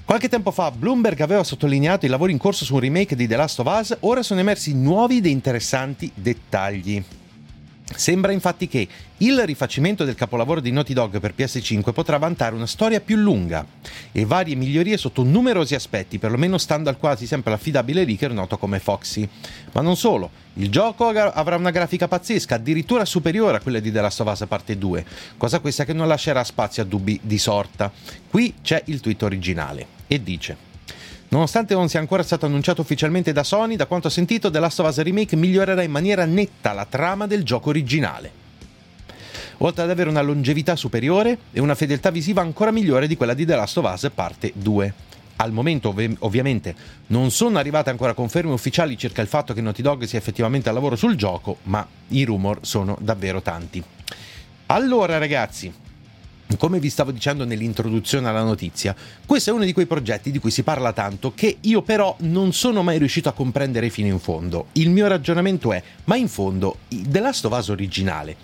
Qualche 0.04 0.28
tempo 0.28 0.50
fa 0.50 0.72
Bloomberg 0.72 1.20
aveva 1.20 1.44
sottolineato 1.44 2.06
i 2.06 2.08
lavori 2.08 2.32
in 2.32 2.38
corso 2.38 2.64
su 2.64 2.74
un 2.74 2.80
remake 2.80 3.14
di 3.14 3.28
The 3.28 3.36
Last 3.36 3.60
of 3.60 3.68
Us, 3.68 3.96
ora 4.00 4.24
sono 4.24 4.40
emersi 4.40 4.74
nuovi 4.74 5.18
ed 5.18 5.26
interessanti 5.26 6.10
dettagli. 6.12 7.00
Sembra 7.96 8.32
infatti 8.32 8.68
che 8.68 8.88
il 9.18 9.40
rifacimento 9.44 10.04
del 10.04 10.14
capolavoro 10.14 10.60
di 10.60 10.70
Naughty 10.70 10.92
Dog 10.92 11.20
per 11.20 11.34
PS5 11.36 11.92
potrà 11.92 12.18
vantare 12.18 12.54
una 12.54 12.66
storia 12.66 13.00
più 13.00 13.16
lunga 13.16 13.64
e 14.10 14.24
varie 14.24 14.54
migliorie 14.54 14.96
sotto 14.96 15.22
numerosi 15.22 15.74
aspetti, 15.74 16.18
perlomeno 16.18 16.58
stando 16.58 16.88
al 16.88 16.98
quasi 16.98 17.26
sempre 17.26 17.50
l'affidabile 17.52 18.04
leaker 18.04 18.32
noto 18.32 18.58
come 18.58 18.78
Foxy. 18.78 19.28
Ma 19.72 19.80
non 19.80 19.96
solo, 19.96 20.30
il 20.54 20.70
gioco 20.70 21.08
avrà 21.08 21.56
una 21.56 21.70
grafica 21.70 22.08
pazzesca, 22.08 22.56
addirittura 22.56 23.04
superiore 23.04 23.58
a 23.58 23.60
quella 23.60 23.80
di 23.80 23.92
The 23.92 24.00
Last 24.00 24.20
of 24.20 24.30
Us 24.30 24.44
Parte 24.48 24.76
2, 24.76 25.04
cosa 25.36 25.60
questa 25.60 25.84
che 25.84 25.92
non 25.92 26.08
lascerà 26.08 26.42
spazio 26.44 26.82
a 26.82 26.86
dubbi 26.86 27.18
di 27.22 27.38
sorta. 27.38 27.92
Qui 28.28 28.54
c'è 28.62 28.82
il 28.86 29.00
tweet 29.00 29.22
originale 29.22 29.86
e 30.06 30.22
dice 30.22 30.70
Nonostante 31.32 31.72
non 31.72 31.88
sia 31.88 31.98
ancora 31.98 32.22
stato 32.22 32.44
annunciato 32.44 32.82
ufficialmente 32.82 33.32
da 33.32 33.42
Sony, 33.42 33.74
da 33.74 33.86
quanto 33.86 34.08
ho 34.08 34.10
sentito, 34.10 34.50
The 34.50 34.58
Last 34.58 34.80
of 34.80 34.88
Us 34.88 35.00
Remake 35.00 35.34
migliorerà 35.34 35.82
in 35.82 35.90
maniera 35.90 36.26
netta 36.26 36.74
la 36.74 36.84
trama 36.84 37.26
del 37.26 37.42
gioco 37.42 37.70
originale. 37.70 38.30
Oltre 39.58 39.82
ad 39.82 39.88
avere 39.88 40.10
una 40.10 40.20
longevità 40.20 40.76
superiore 40.76 41.38
e 41.50 41.60
una 41.60 41.74
fedeltà 41.74 42.10
visiva 42.10 42.42
ancora 42.42 42.70
migliore 42.70 43.06
di 43.06 43.16
quella 43.16 43.32
di 43.32 43.46
The 43.46 43.56
Last 43.56 43.78
of 43.78 43.90
Us 43.90 44.10
Parte 44.14 44.52
2. 44.54 44.94
Al 45.36 45.52
momento 45.52 45.88
ov- 45.88 46.16
ovviamente 46.18 46.74
non 47.06 47.30
sono 47.30 47.58
arrivate 47.58 47.88
ancora 47.88 48.12
conferme 48.12 48.52
ufficiali 48.52 48.98
circa 48.98 49.22
il 49.22 49.28
fatto 49.28 49.54
che 49.54 49.62
Naughty 49.62 49.80
Dog 49.80 50.04
sia 50.04 50.18
effettivamente 50.18 50.68
al 50.68 50.74
lavoro 50.74 50.96
sul 50.96 51.16
gioco, 51.16 51.56
ma 51.62 51.86
i 52.08 52.24
rumor 52.24 52.58
sono 52.60 52.98
davvero 53.00 53.40
tanti. 53.40 53.82
Allora 54.66 55.16
ragazzi, 55.16 55.72
come 56.56 56.78
vi 56.78 56.90
stavo 56.90 57.10
dicendo 57.10 57.44
nell'introduzione 57.44 58.28
alla 58.28 58.42
notizia, 58.42 58.94
questo 59.26 59.50
è 59.50 59.52
uno 59.52 59.64
di 59.64 59.72
quei 59.72 59.86
progetti 59.86 60.30
di 60.30 60.38
cui 60.38 60.50
si 60.50 60.62
parla 60.62 60.92
tanto 60.92 61.32
che 61.34 61.58
io 61.60 61.82
però 61.82 62.16
non 62.20 62.52
sono 62.52 62.82
mai 62.82 62.98
riuscito 62.98 63.28
a 63.28 63.32
comprendere 63.32 63.90
fino 63.90 64.08
in 64.08 64.18
fondo. 64.18 64.66
Il 64.72 64.90
mio 64.90 65.06
ragionamento 65.06 65.72
è, 65.72 65.82
ma 66.04 66.16
in 66.16 66.28
fondo, 66.28 66.78
The 66.88 67.20
Last 67.20 67.44
of 67.44 67.56
Us 67.56 67.68
originale, 67.68 68.36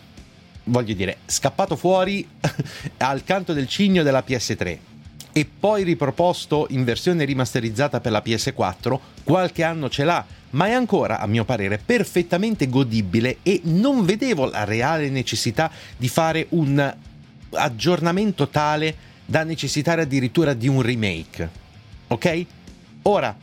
voglio 0.65 0.95
dire, 0.95 1.19
scappato 1.27 1.77
fuori 1.77 2.27
al 2.99 3.25
canto 3.25 3.53
del 3.53 3.69
cigno 3.69 4.03
della 4.03 4.25
PS3 4.27 4.79
e 5.33 5.49
poi 5.59 5.85
riproposto 5.85 6.67
in 6.71 6.85
versione 6.85 7.25
rimasterizzata 7.25 8.01
per 8.01 8.13
la 8.13 8.23
PS4, 8.25 8.99
qualche 9.25 9.63
anno 9.63 9.89
ce 9.89 10.05
l'ha, 10.05 10.25
ma 10.51 10.67
è 10.67 10.73
ancora, 10.73 11.21
a 11.21 11.27
mio 11.27 11.45
parere, 11.45 11.79
perfettamente 11.79 12.69
godibile 12.69 13.39
e 13.43 13.61
non 13.65 14.05
vedevo 14.05 14.47
la 14.47 14.65
reale 14.65 15.11
necessità 15.11 15.71
di 15.97 16.09
fare 16.09 16.47
un 16.51 16.97
aggiornamento 17.51 18.49
tale 18.49 18.95
da 19.25 19.45
necessitare 19.45 20.03
addirittura 20.03 20.55
di 20.55 20.69
un 20.69 20.83
remake. 20.83 21.51
Ok? 22.09 22.47
Ora, 23.03 23.37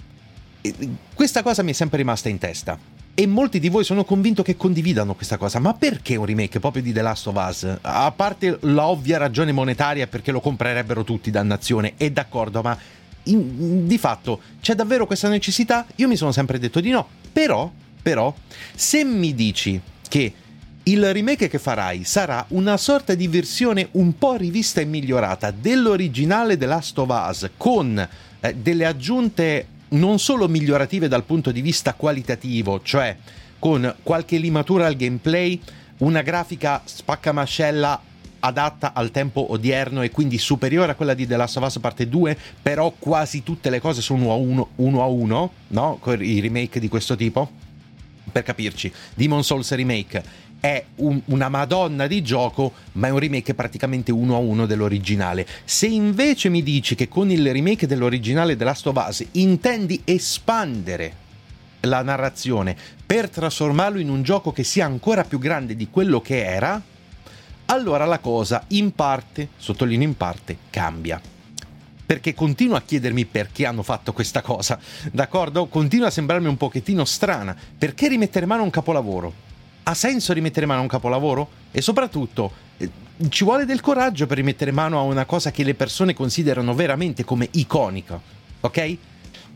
eh, 0.61 0.73
questa 1.13 1.43
cosa 1.43 1.63
mi 1.63 1.71
è 1.71 1.73
sempre 1.73 1.97
rimasta 1.97 2.29
in 2.29 2.37
testa. 2.37 2.77
E 3.17 3.27
molti 3.27 3.59
di 3.59 3.69
voi 3.69 3.85
sono 3.85 4.03
convinto 4.03 4.43
che 4.43 4.57
condividano 4.57 5.15
questa 5.15 5.37
cosa. 5.37 5.59
Ma 5.59 5.73
perché 5.73 6.17
un 6.17 6.25
remake 6.25 6.59
proprio 6.59 6.81
di 6.81 6.91
The 6.91 7.01
Last 7.01 7.27
of 7.27 7.35
Us? 7.35 7.77
A 7.81 8.11
parte 8.11 8.57
l'ovvia 8.61 9.17
ragione 9.17 9.53
monetaria 9.53 10.07
perché 10.07 10.31
lo 10.31 10.41
comprerebbero 10.41 11.03
tutti, 11.03 11.31
dannazione, 11.31 11.93
è 11.95 12.09
d'accordo, 12.09 12.61
ma 12.61 12.77
in, 13.23 13.87
di 13.87 13.97
fatto 13.97 14.41
c'è 14.59 14.75
davvero 14.75 15.05
questa 15.05 15.29
necessità? 15.29 15.85
Io 15.95 16.07
mi 16.07 16.17
sono 16.17 16.33
sempre 16.33 16.59
detto 16.59 16.81
di 16.81 16.89
no. 16.89 17.07
Però, 17.31 17.71
però, 18.01 18.33
se 18.73 19.03
mi 19.05 19.33
dici 19.33 19.79
che 20.09 20.33
il 20.87 21.13
remake 21.13 21.47
che 21.47 21.57
farai 21.57 22.03
sarà 22.03 22.45
una 22.49 22.77
sorta 22.77 23.15
di 23.15 23.27
versione 23.27 23.87
un 23.93 24.17
po' 24.19 24.35
rivista 24.35 24.81
e 24.81 24.85
migliorata 24.85 25.49
dell'originale 25.49 26.57
The 26.57 26.65
Last 26.67 26.97
of 26.99 27.09
Us 27.09 27.49
con 27.57 28.07
eh, 28.39 28.53
delle 28.53 28.85
aggiunte 28.85 29.67
non 29.89 30.19
solo 30.19 30.47
migliorative 30.47 31.07
dal 31.07 31.23
punto 31.23 31.51
di 31.51 31.61
vista 31.61 31.93
qualitativo, 31.93 32.81
cioè 32.83 33.15
con 33.57 33.95
qualche 34.03 34.37
limatura 34.37 34.85
al 34.85 34.95
gameplay, 34.95 35.59
una 35.99 36.21
grafica 36.21 36.81
spaccamascella 36.83 38.01
adatta 38.41 38.93
al 38.93 39.09
tempo 39.09 39.53
odierno 39.53 40.03
e 40.03 40.11
quindi 40.11 40.37
superiore 40.37 40.91
a 40.91 40.95
quella 40.95 41.15
di 41.15 41.25
The 41.25 41.35
Last 41.35 41.57
of 41.57 41.65
Us 41.65 41.79
parte 41.79 42.07
2, 42.07 42.37
però 42.61 42.93
quasi 42.99 43.41
tutte 43.41 43.71
le 43.71 43.79
cose 43.79 44.01
sono 44.01 44.35
uno 44.35 44.63
a 44.63 44.67
uno, 44.75 45.01
a 45.01 45.07
uno 45.07 45.51
no? 45.69 45.99
I 46.03 46.41
remake 46.41 46.79
di 46.79 46.89
questo 46.89 47.15
tipo. 47.15 47.63
Per 48.31 48.43
capirci, 48.43 48.91
Demon 49.13 49.43
Souls 49.43 49.71
Remake 49.71 50.44
è 50.59 50.83
un, 50.95 51.21
una 51.25 51.49
madonna 51.49 52.07
di 52.07 52.21
gioco, 52.21 52.73
ma 52.93 53.07
è 53.07 53.11
un 53.11 53.19
remake 53.19 53.53
praticamente 53.53 54.11
uno 54.11 54.35
a 54.35 54.39
uno 54.39 54.65
dell'originale. 54.65 55.45
Se 55.63 55.87
invece 55.87 56.49
mi 56.49 56.63
dici 56.63 56.95
che 56.95 57.07
con 57.07 57.29
il 57.31 57.51
remake 57.51 57.87
dell'originale 57.87 58.55
The 58.55 58.63
Last 58.63 58.87
of 58.87 59.05
Us 59.07 59.25
intendi 59.33 60.01
espandere 60.03 61.23
la 61.81 62.01
narrazione 62.01 62.75
per 63.05 63.29
trasformarlo 63.29 63.99
in 63.99 64.09
un 64.09 64.23
gioco 64.23 64.51
che 64.51 64.63
sia 64.63 64.85
ancora 64.85 65.23
più 65.23 65.37
grande 65.37 65.75
di 65.75 65.89
quello 65.89 66.19
che 66.19 66.43
era, 66.43 66.81
allora 67.65 68.05
la 68.05 68.19
cosa 68.19 68.63
in 68.69 68.93
parte, 68.93 69.49
sottolineo 69.57 70.07
in 70.07 70.17
parte, 70.17 70.57
cambia 70.69 71.21
perché 72.05 72.33
continuo 72.33 72.77
a 72.77 72.81
chiedermi 72.81 73.25
perché 73.25 73.65
hanno 73.65 73.81
fatto 73.81 74.13
questa 74.13 74.41
cosa, 74.41 74.79
d'accordo? 75.11 75.65
Continua 75.65 76.07
a 76.07 76.11
sembrarmi 76.11 76.47
un 76.47 76.57
pochettino 76.57 77.03
strana, 77.03 77.55
perché 77.77 78.07
rimettere 78.07 78.45
mano 78.45 78.61
a 78.61 78.65
un 78.65 78.69
capolavoro? 78.69 79.44
Ha 79.87 79.93
senso 79.93 80.33
rimettere 80.33 80.65
mano 80.65 80.79
a 80.79 80.83
un 80.83 80.87
capolavoro? 80.87 81.47
E 81.71 81.81
soprattutto, 81.81 82.51
eh, 82.77 82.89
ci 83.29 83.43
vuole 83.43 83.65
del 83.65 83.81
coraggio 83.81 84.25
per 84.25 84.37
rimettere 84.37 84.71
mano 84.71 84.99
a 84.99 85.03
una 85.03 85.25
cosa 85.25 85.51
che 85.51 85.63
le 85.63 85.75
persone 85.75 86.13
considerano 86.13 86.73
veramente 86.73 87.23
come 87.23 87.47
iconica, 87.51 88.19
ok? 88.61 88.97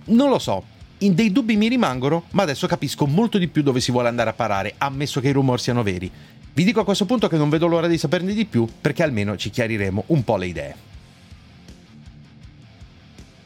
Non 0.05 0.29
lo 0.29 0.37
so, 0.37 0.63
in 0.99 1.15
dei 1.15 1.31
dubbi 1.31 1.57
mi 1.57 1.67
rimangono, 1.67 2.25
ma 2.31 2.43
adesso 2.43 2.67
capisco 2.67 3.07
molto 3.07 3.39
di 3.39 3.47
più 3.47 3.63
dove 3.63 3.79
si 3.79 3.91
vuole 3.91 4.07
andare 4.07 4.29
a 4.29 4.33
parare, 4.33 4.75
ammesso 4.77 5.19
che 5.19 5.29
i 5.29 5.33
rumor 5.33 5.59
siano 5.59 5.81
veri. 5.81 6.11
Vi 6.53 6.63
dico 6.63 6.79
a 6.79 6.85
questo 6.85 7.05
punto 7.05 7.27
che 7.27 7.37
non 7.37 7.49
vedo 7.49 7.65
l'ora 7.65 7.87
di 7.87 7.97
saperne 7.97 8.33
di 8.33 8.45
più, 8.45 8.67
perché 8.79 9.01
almeno 9.01 9.35
ci 9.35 9.49
chiariremo 9.49 10.03
un 10.07 10.23
po' 10.23 10.37
le 10.37 10.45
idee. 10.45 10.75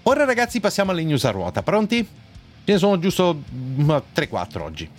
Ora 0.03 0.25
ragazzi 0.25 0.59
passiamo 0.59 0.91
alle 0.91 1.03
news 1.03 1.23
a 1.23 1.31
ruota, 1.31 1.63
pronti? 1.63 2.05
Ce 2.65 2.71
ne 2.71 2.77
sono 2.77 2.99
giusto 2.99 3.41
3-4 3.53 4.61
oggi. 4.61 4.89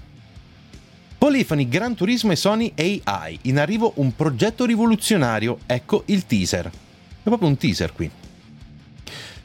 Polifoni, 1.24 1.66
Gran 1.70 1.94
Turismo 1.94 2.32
e 2.32 2.36
Sony 2.36 2.70
AI. 2.76 3.38
In 3.44 3.58
arrivo 3.58 3.92
un 3.94 4.14
progetto 4.14 4.66
rivoluzionario. 4.66 5.60
Ecco 5.64 6.02
il 6.08 6.26
teaser. 6.26 6.66
È 6.66 7.22
proprio 7.22 7.48
un 7.48 7.56
teaser 7.56 7.94
qui. 7.94 8.10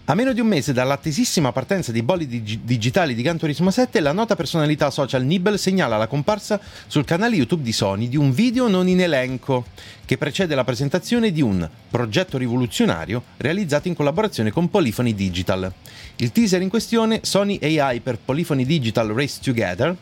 A 0.04 0.16
meno 0.16 0.34
di 0.34 0.42
un 0.42 0.48
mese 0.48 0.74
dall'attesissima 0.74 1.52
partenza 1.54 1.92
dei 1.92 2.02
bolidi 2.02 2.42
dig- 2.42 2.64
digitali 2.64 3.14
di 3.14 3.22
Gran 3.22 3.38
Turismo 3.38 3.72
7, 3.72 4.00
la 4.00 4.12
nota 4.12 4.36
personalità 4.36 4.90
social 4.90 5.24
Nibble 5.24 5.58
segnala 5.58 5.96
la 5.96 6.08
comparsa 6.08 6.60
sul 6.88 7.06
canale 7.06 7.36
YouTube 7.36 7.62
di 7.62 7.72
Sony 7.72 8.10
di 8.10 8.18
un 8.18 8.32
video 8.34 8.68
non 8.68 8.88
in 8.88 9.00
elenco 9.00 9.66
che 10.06 10.18
precede 10.18 10.56
la 10.56 10.64
presentazione 10.64 11.32
di 11.32 11.44
un 11.44 11.70
progetto 11.92 12.40
rivoluzionario 12.40 13.24
realizzato 13.38 13.88
in 13.88 13.94
collaborazione 13.94 14.52
con 14.52 14.70
Polyphony 14.70 15.14
Digital. 15.14 15.72
Il 16.16 16.32
teaser 16.32 16.64
in 16.64 16.70
questione, 16.70 17.20
Sony 17.22 17.60
AI 17.62 18.00
per 18.00 18.18
Polyphony 18.18 18.66
Digital 18.66 19.10
Race 19.10 19.38
Together, 19.42 19.96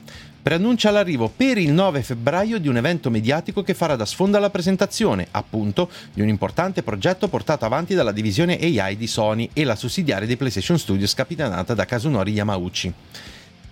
preannuncia 0.48 0.92
l'arrivo 0.92 1.28
per 1.28 1.58
il 1.58 1.74
9 1.74 2.02
febbraio 2.02 2.58
di 2.58 2.70
un 2.70 2.78
evento 2.78 3.10
mediatico 3.10 3.64
che 3.64 3.74
farà 3.74 3.98
da 3.98 4.06
sfondo 4.06 4.38
alla 4.38 4.50
presentazione, 4.50 5.28
appunto, 5.32 5.90
di 6.14 6.22
un 6.22 6.30
importante 6.30 6.84
progetto 6.84 7.28
portato 7.28 7.66
avanti 7.66 7.96
dalla 7.96 8.14
divisione 8.14 8.58
AI 8.58 8.96
di 8.96 9.08
Sony 9.08 9.50
e 9.52 9.66
la 9.66 9.76
sussidiaria 9.76 10.26
di 10.26 10.38
PlayStation 10.38 10.80
Studios 10.80 11.14
capitanata 11.14 11.74
da 11.74 11.84
Kasunori 11.84 12.32
Yamauchi. 12.32 12.94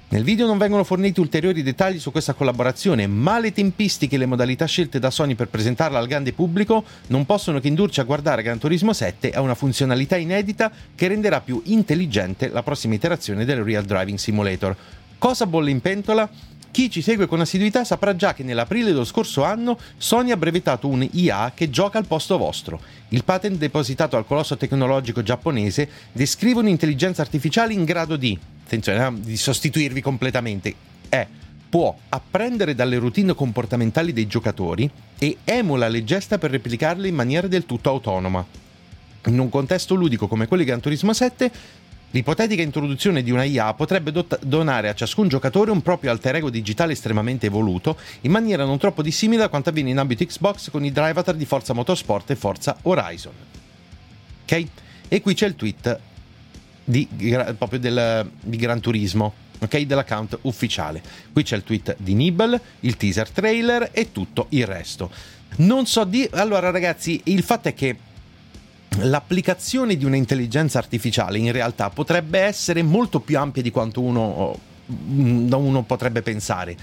Nel 0.10 0.25
video 0.25 0.48
non 0.48 0.58
vengono 0.58 0.84
forniti 0.84 1.22
ulteriori 1.22 1.63
dettagli 1.63 1.98
su 1.98 2.12
questa 2.12 2.34
collaborazione, 2.34 3.08
ma 3.08 3.39
le 3.39 3.53
tempistiche 3.53 4.15
e 4.15 4.17
le 4.17 4.25
modalità 4.25 4.65
scelte 4.65 5.00
da 5.00 5.12
Sony 5.12 5.36
per 5.36 5.48
presentarla 5.48 5.98
al 5.98 6.08
grande 6.08 6.34
pubblico 6.34 6.84
non 7.08 7.25
possono 7.25 7.62
che 7.62 7.70
indurci 7.70 8.01
a 8.01 8.03
guardare 8.03 8.44
Gran 8.44 8.60
Turismo 8.60 8.91
7 8.91 9.32
a 9.32 9.39
una 9.39 9.55
funzionalità 9.55 10.17
inedita 10.17 10.70
che 10.94 11.08
renderà 11.08 11.39
più 11.39 11.62
intelligente 11.67 12.50
la 12.50 12.63
prossima 12.63 12.96
iterazione 12.96 13.46
del 13.46 13.63
Real 13.63 13.86
Driving 13.86 14.17
Simulator. 14.17 14.75
Cosa 15.17 15.46
bolle 15.46 15.72
in 15.72 15.79
pentola? 15.79 16.29
Chi 16.75 16.89
ci 16.89 17.01
segue 17.01 17.25
con 17.25 17.39
assiduità 17.39 17.86
saprà 17.86 18.17
già 18.17 18.34
che 18.34 18.44
nell'aprile 18.44 18.91
dello 18.91 19.05
scorso 19.05 19.46
anno 19.46 19.79
Sony 19.96 20.32
ha 20.32 20.36
brevetato 20.36 20.89
un 20.89 21.08
IA 21.10 21.53
che 21.55 21.70
gioca 21.70 21.98
al 21.98 22.05
posto 22.05 22.38
vostro. 22.38 22.82
Il 23.12 23.24
patent 23.24 23.58
depositato 23.58 24.17
al 24.17 24.25
colosso 24.25 24.58
tecnologico 24.58 25.24
giapponese 25.24 25.88
descrive 26.12 26.60
un'intelligenza 26.60 27.22
artificiale 27.22 27.72
in 27.72 27.86
grado 27.86 28.17
di, 28.17 28.38
attenzione, 28.65 29.08
eh, 29.08 29.22
di 29.22 29.38
sostituirvi 29.38 30.01
completamente. 30.01 30.75
È 31.08 31.25
può 31.70 31.96
apprendere 32.10 32.75
dalle 32.75 32.98
routine 32.98 33.34
comportamentali 33.34 34.12
dei 34.12 34.27
giocatori 34.27 34.91
e 35.17 35.38
emula 35.46 35.88
le 35.88 36.03
gesta 36.03 36.38
per 36.38 36.51
replicarle 36.51 37.08
in 37.08 37.15
maniera 37.15 37.48
del 37.48 37.65
tutto 37.65 37.89
autonoma. 37.89 38.46
In 39.27 39.39
un 39.39 39.48
contesto 39.48 39.96
ludico 39.96 40.27
come 40.27 40.46
quello 40.46 40.63
di 40.63 40.67
Gran 40.67 40.82
Turismo 40.82 41.13
7, 41.13 41.51
L'ipotetica 42.15 42.62
introduzione 42.62 43.24
di 43.24 43.29
una 43.29 43.43
IA 43.43 43.74
potrebbe 43.74 44.10
dot- 44.10 44.39
donare 44.41 44.88
a 44.88 44.93
ciascun 44.95 45.27
giocatore 45.27 45.72
un 45.72 45.81
proprio 45.81 46.12
alter 46.12 46.36
ego 46.36 46.50
digitale 46.50 46.93
estremamente 46.93 47.48
evoluto, 47.48 47.98
in 48.22 48.31
maniera 48.31 48.63
non 48.63 48.77
troppo 48.77 49.01
dissimile 49.01 49.43
a 49.43 49.50
quanto 49.50 49.67
avviene 49.67 49.89
in 49.89 49.98
ambito 49.98 50.24
Xbox 50.24 50.69
con 50.69 50.86
i 50.86 50.93
drivatar 50.93 51.36
di 51.36 51.43
Forza 51.43 51.74
Motorsport 51.74 52.29
e 52.29 52.38
Forza 52.38 52.77
Horizon. 52.84 53.34
Ok? 54.43 54.65
E 55.10 55.19
qui 55.19 55.34
c'è 55.34 55.45
il 55.45 55.55
tweet 55.57 56.00
di, 56.86 57.05
proprio 57.57 57.79
del, 57.79 58.31
di 58.39 58.55
Gran 58.55 58.79
Turismo, 58.79 59.34
ok? 59.60 59.81
Dell'account 59.81 60.39
ufficiale. 60.43 61.03
Qui 61.34 61.43
c'è 61.43 61.57
il 61.57 61.63
tweet 61.63 61.98
di 62.00 62.13
Nibble, 62.13 62.62
il 62.79 62.95
teaser 62.95 63.29
trailer 63.29 63.89
e 63.91 64.13
tutto 64.13 64.45
il 64.51 64.65
resto. 64.65 65.12
Non 65.57 65.86
so 65.86 66.05
di... 66.05 66.25
Allora 66.31 66.69
ragazzi, 66.69 67.19
il 67.25 67.43
fatto 67.43 67.67
è 67.67 67.74
che 67.74 67.98
l'applicazione 69.00 69.98
di 69.98 70.06
un'intelligenza 70.06 70.78
artificiale 70.78 71.38
in 71.38 71.52
realtà 71.52 71.90
potrebbe 71.90 72.40
essere 72.40 72.82
molto 72.84 73.20
più 73.20 73.38
ampia 73.38 73.62
di 73.62 73.72
quanto 73.72 74.02
uno, 74.02 74.58
mm, 74.92 75.52
uno 75.52 75.84
potrebbe 75.84 76.22
pensare. 76.22 76.75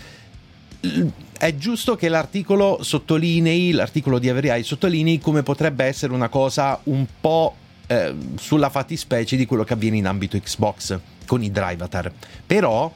È 1.38 1.54
giusto 1.54 1.96
che 1.96 2.08
l'articolo 2.08 2.82
sottolinei, 2.82 3.70
l'articolo 3.72 4.18
di 4.18 4.28
Eye 4.28 4.62
sottolinei 4.62 5.20
come 5.20 5.42
potrebbe 5.42 5.84
essere 5.84 6.12
una 6.12 6.28
cosa 6.28 6.78
un 6.84 7.06
po' 7.20 7.54
eh, 7.86 8.14
sulla 8.36 8.68
fattispecie 8.68 9.36
di 9.36 9.46
quello 9.46 9.64
che 9.64 9.72
avviene 9.72 9.96
in 9.96 10.06
ambito 10.06 10.38
Xbox 10.38 10.98
con 11.26 11.42
i 11.42 11.50
Drivatar. 11.50 12.12
Però 12.46 12.92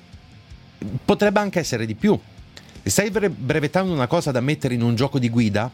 potrebbe 1.05 1.41
anche 1.41 1.61
essere 1.61 1.87
di 1.87 1.95
più. 1.95 2.19
Se 2.83 2.91
stai 2.91 3.11
brevettando 3.11 3.93
una 3.93 4.07
cosa 4.07 4.31
da 4.31 4.41
mettere 4.41 4.75
in 4.75 4.83
un 4.83 4.95
gioco 4.95 5.19
di 5.19 5.29
guida, 5.29 5.71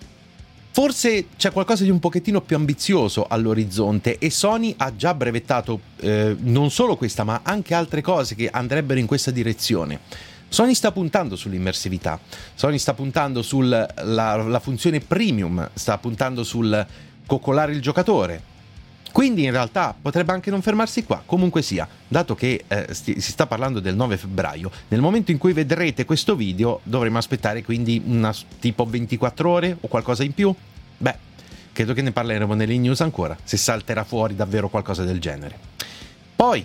Forse 0.75 1.27
c'è 1.37 1.53
qualcosa 1.53 1.85
di 1.85 1.91
un 1.91 1.99
pochettino 1.99 2.41
più 2.41 2.57
ambizioso 2.57 3.27
all'orizzonte 3.29 4.17
e 4.17 4.31
Sony 4.31 4.75
ha 4.79 4.97
già 4.97 5.13
brevettato 5.13 5.81
eh, 5.99 6.35
non 6.39 6.71
solo 6.71 6.97
questa 6.97 7.25
ma 7.25 7.41
anche 7.43 7.75
altre 7.75 8.01
cose 8.01 8.35
che 8.35 8.49
andrebbero 8.51 8.99
in 8.99 9.05
questa 9.05 9.31
direzione. 9.31 10.01
Sony 10.49 10.73
sta 10.73 10.91
puntando 10.91 11.37
sull'immersività, 11.37 12.19
Sony 12.55 12.79
sta 12.79 12.95
puntando 12.95 13.43
sulla 13.43 14.61
funzione 14.63 15.01
premium, 15.01 15.69
sta 15.75 15.99
puntando 15.99 16.43
sul 16.43 16.87
coccolare 17.27 17.73
il 17.73 17.83
giocatore, 17.83 18.43
quindi 19.13 19.45
in 19.45 19.51
realtà 19.51 19.95
potrebbe 20.01 20.33
anche 20.33 20.51
non 20.51 20.63
fermarsi 20.63 21.05
qua, 21.05 21.23
comunque 21.25 21.61
sia, 21.61 21.87
dato 22.09 22.35
che 22.35 22.65
eh, 22.67 22.89
sti- 22.91 23.21
si 23.21 23.31
sta 23.31 23.47
parlando 23.47 23.79
del 23.79 23.95
9 23.95 24.17
febbraio, 24.17 24.71
nel 24.89 25.01
momento 25.01 25.31
in 25.31 25.39
cui 25.39 25.53
vedrete 25.53 26.05
questo 26.07 26.35
video 26.35 26.81
dovremo 26.83 27.19
aspettare 27.19 27.63
quindi 27.63 28.03
una 28.05 28.35
tipo 28.59 28.87
24 28.87 29.51
ore 29.51 29.77
o 29.79 29.87
qualcosa 29.89 30.25
in 30.25 30.33
più? 30.33 30.55
Beh, 30.97 31.15
credo 31.73 31.93
che 31.93 32.03
ne 32.03 32.11
parleremo 32.11 32.55
nelle 32.55 32.79
news 32.79 33.03
ancora, 33.03 33.37
se 33.45 33.59
salterà 33.59 34.03
fuori 34.03 34.35
davvero 34.35 34.69
qualcosa 34.69 35.05
del 35.05 35.21
genere. 35.21 35.59
Poi, 36.35 36.65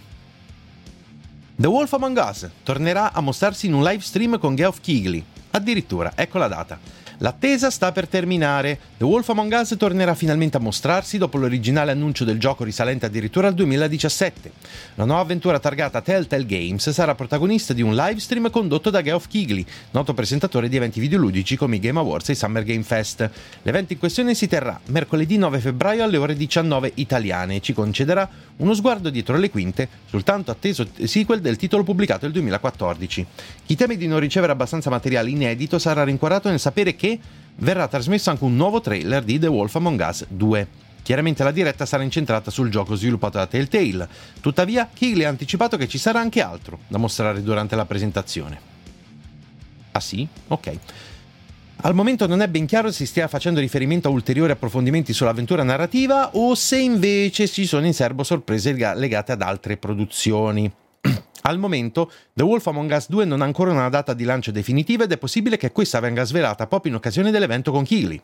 The 1.55 1.67
Wolf 1.67 1.91
Among 1.93 2.17
Us 2.17 2.49
tornerà 2.63 3.11
a 3.11 3.19
mostrarsi 3.19 3.65
in 3.65 3.73
un 3.73 3.83
live 3.83 4.01
stream 4.01 4.39
con 4.39 4.55
Geoff 4.55 4.79
Keighley. 4.79 5.23
Addirittura, 5.51 6.13
ecco 6.15 6.37
la 6.37 6.47
data. 6.47 6.79
L'attesa 7.19 7.71
sta 7.71 7.91
per 7.91 8.07
terminare. 8.07 8.77
The 8.97 9.03
Wolf 9.03 9.29
Among 9.29 9.51
Us 9.51 9.73
tornerà 9.75 10.13
finalmente 10.13 10.57
a 10.57 10.59
mostrarsi 10.59 11.17
dopo 11.17 11.39
l'originale 11.39 11.89
annuncio 11.89 12.23
del 12.23 12.39
gioco 12.39 12.63
risalente 12.63 13.07
addirittura 13.07 13.47
al 13.47 13.55
2017. 13.55 14.51
La 14.95 15.05
nuova 15.05 15.21
avventura 15.21 15.57
targata 15.57 16.01
Telltale 16.01 16.45
Games 16.45 16.87
sarà 16.91 17.15
protagonista 17.15 17.73
di 17.73 17.81
un 17.81 17.95
live 17.95 18.19
stream 18.19 18.51
condotto 18.51 18.91
da 18.91 19.01
Geoff 19.01 19.25
Keighley, 19.29 19.65
noto 19.91 20.13
presentatore 20.13 20.69
di 20.69 20.75
eventi 20.75 20.99
videoludici 20.99 21.55
come 21.55 21.77
i 21.77 21.79
Game 21.79 21.97
Awards 21.97 22.29
e 22.29 22.33
i 22.33 22.35
Summer 22.35 22.63
Game 22.63 22.83
Fest. 22.83 23.27
L'evento 23.63 23.93
in 23.93 23.99
questione 23.99 24.35
si 24.35 24.47
terrà 24.47 24.79
mercoledì 24.85 25.39
9 25.39 25.57
febbraio 25.59 26.03
alle 26.03 26.17
ore 26.17 26.35
19 26.35 26.91
italiane 26.95 27.55
e 27.55 27.61
ci 27.61 27.73
concederà 27.73 28.29
uno 28.57 28.75
sguardo 28.75 29.09
dietro 29.09 29.37
le 29.37 29.49
quinte 29.49 29.87
sul 30.07 30.21
tanto 30.23 30.51
atteso 30.51 30.87
sequel 31.03 31.41
del 31.41 31.57
titolo 31.57 31.83
pubblicato 31.83 32.25
nel 32.25 32.33
2014. 32.33 33.25
Chi 33.65 33.75
teme 33.75 33.97
di 33.97 34.05
non 34.05 34.19
ricevere 34.19 34.51
abbastanza 34.51 34.91
materiale 34.91 35.31
inedito 35.31 35.79
sarà 35.79 36.03
rincuorato 36.03 36.49
nel 36.49 36.59
sapere 36.59 36.95
che 36.95 37.06
verrà 37.57 37.87
trasmesso 37.87 38.29
anche 38.29 38.43
un 38.43 38.55
nuovo 38.55 38.81
trailer 38.81 39.23
di 39.23 39.39
The 39.39 39.47
Wolf 39.47 39.75
Among 39.75 40.05
Us 40.07 40.25
2. 40.27 40.67
Chiaramente 41.07 41.43
la 41.43 41.51
diretta 41.51 41.85
sarà 41.85 42.03
incentrata 42.03 42.51
sul 42.51 42.69
gioco 42.69 42.95
sviluppato 42.95 43.37
da 43.37 43.47
Telltale, 43.47 44.09
tuttavia 44.41 44.89
Keighley 44.93 45.23
ha 45.23 45.29
anticipato 45.29 45.77
che 45.77 45.87
ci 45.87 45.97
sarà 45.97 46.19
anche 46.19 46.41
altro 46.41 46.79
da 46.87 46.97
mostrare 46.97 47.41
durante 47.41 47.77
la 47.77 47.85
presentazione. 47.85 48.59
Ah 49.91 50.01
sì? 50.01 50.27
Ok. 50.49 50.77
Al 51.81 51.93
momento 51.93 52.27
non 52.27 52.41
è 52.41 52.47
ben 52.49 52.65
chiaro 52.65 52.91
se 52.91 53.05
stia 53.05 53.27
facendo 53.27 53.59
riferimento 53.59 54.07
a 54.07 54.11
ulteriori 54.11 54.51
approfondimenti 54.51 55.13
sull'avventura 55.13 55.63
narrativa 55.63 56.31
o 56.33 56.55
se 56.55 56.79
invece 56.79 57.47
ci 57.47 57.65
sono 57.65 57.85
in 57.85 57.93
serbo 57.93 58.23
sorprese 58.23 58.73
legate 58.73 59.31
ad 59.31 59.41
altre 59.41 59.77
produzioni. 59.77 60.69
Al 61.47 61.59
momento, 61.59 62.11
The 62.33 62.43
Wolf 62.43 62.67
Among 62.67 62.91
Us 62.91 63.07
2 63.07 63.23
non 63.23 63.41
ha 63.41 63.45
ancora 63.45 63.71
una 63.71 63.87
data 63.87 64.13
di 64.13 64.25
lancio 64.25 64.51
definitiva 64.51 65.05
ed 65.05 65.13
è 65.13 65.17
possibile 65.17 65.55
che 65.55 65.71
questa 65.71 66.01
venga 66.01 66.25
svelata 66.25 66.67
proprio 66.67 66.91
in 66.91 66.97
occasione 66.97 67.31
dell'evento 67.31 67.71
con 67.71 67.85
Keighley. 67.85 68.19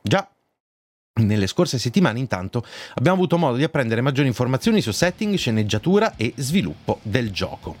Già, 0.00 0.26
nelle 1.20 1.46
scorse 1.46 1.78
settimane, 1.78 2.18
intanto, 2.18 2.64
abbiamo 2.94 3.18
avuto 3.18 3.36
modo 3.36 3.58
di 3.58 3.64
apprendere 3.64 4.00
maggiori 4.00 4.28
informazioni 4.28 4.80
su 4.80 4.92
setting, 4.92 5.36
sceneggiatura 5.36 6.16
e 6.16 6.32
sviluppo 6.36 7.00
del 7.02 7.30
gioco. 7.30 7.76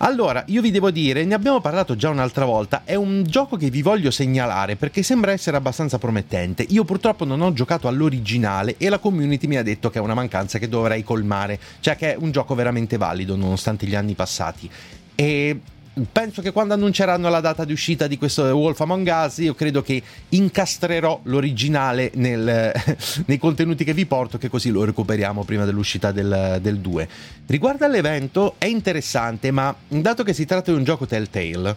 Allora, 0.00 0.44
io 0.46 0.60
vi 0.60 0.70
devo 0.70 0.90
dire, 0.90 1.24
ne 1.24 1.34
abbiamo 1.34 1.60
parlato 1.60 1.96
già 1.96 2.10
un'altra 2.10 2.44
volta, 2.44 2.82
è 2.84 2.94
un 2.94 3.24
gioco 3.26 3.56
che 3.56 3.70
vi 3.70 3.82
voglio 3.82 4.10
segnalare 4.10 4.76
perché 4.76 5.02
sembra 5.02 5.32
essere 5.32 5.56
abbastanza 5.56 5.98
promettente. 5.98 6.64
Io 6.68 6.84
purtroppo 6.84 7.24
non 7.24 7.40
ho 7.40 7.52
giocato 7.52 7.88
all'originale 7.88 8.76
e 8.78 8.88
la 8.88 8.98
community 8.98 9.46
mi 9.46 9.56
ha 9.56 9.62
detto 9.62 9.90
che 9.90 9.98
è 9.98 10.02
una 10.02 10.14
mancanza 10.14 10.58
che 10.58 10.68
dovrei 10.68 11.02
colmare, 11.02 11.58
cioè 11.80 11.96
che 11.96 12.14
è 12.14 12.16
un 12.16 12.30
gioco 12.30 12.54
veramente 12.54 12.96
valido 12.96 13.34
nonostante 13.34 13.86
gli 13.86 13.94
anni 13.94 14.14
passati. 14.14 14.70
E 15.14 15.60
penso 16.10 16.42
che 16.42 16.52
quando 16.52 16.74
annunceranno 16.74 17.28
la 17.28 17.40
data 17.40 17.64
di 17.64 17.72
uscita 17.72 18.06
di 18.06 18.18
questo 18.18 18.44
Wolf 18.44 18.80
Among 18.80 19.08
Us, 19.08 19.38
io 19.38 19.54
credo 19.54 19.82
che 19.82 20.02
incastrerò 20.30 21.20
l'originale 21.24 22.10
nel, 22.14 22.72
nei 23.26 23.38
contenuti 23.38 23.84
che 23.84 23.94
vi 23.94 24.06
porto, 24.06 24.38
che 24.38 24.48
così 24.48 24.70
lo 24.70 24.84
recuperiamo 24.84 25.44
prima 25.44 25.64
dell'uscita 25.64 26.12
del, 26.12 26.58
del 26.60 26.78
2. 26.78 27.08
Riguardo 27.46 27.84
all'evento, 27.84 28.54
è 28.58 28.66
interessante, 28.66 29.50
ma 29.50 29.74
dato 29.88 30.22
che 30.22 30.32
si 30.32 30.44
tratta 30.44 30.70
di 30.70 30.76
un 30.76 30.84
gioco 30.84 31.06
Telltale, 31.06 31.76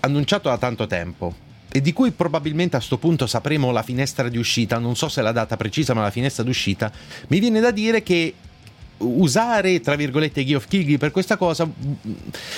annunciato 0.00 0.48
da 0.48 0.58
tanto 0.58 0.86
tempo, 0.86 1.34
e 1.70 1.80
di 1.80 1.92
cui 1.92 2.10
probabilmente 2.10 2.76
a 2.76 2.78
questo 2.78 2.98
punto 2.98 3.26
sapremo 3.26 3.70
la 3.70 3.82
finestra 3.82 4.28
di 4.28 4.36
uscita, 4.36 4.78
non 4.78 4.94
so 4.94 5.08
se 5.08 5.22
la 5.22 5.32
data 5.32 5.56
precisa, 5.56 5.94
ma 5.94 6.02
la 6.02 6.10
finestra 6.10 6.42
d'uscita, 6.42 6.92
mi 7.28 7.38
viene 7.38 7.60
da 7.60 7.70
dire 7.70 8.02
che 8.02 8.34
usare, 9.02 9.80
tra 9.80 9.94
virgolette, 9.96 10.44
Geoff 10.44 10.66
Keighley 10.66 10.96
per 10.96 11.10
questa 11.10 11.36
cosa, 11.36 11.68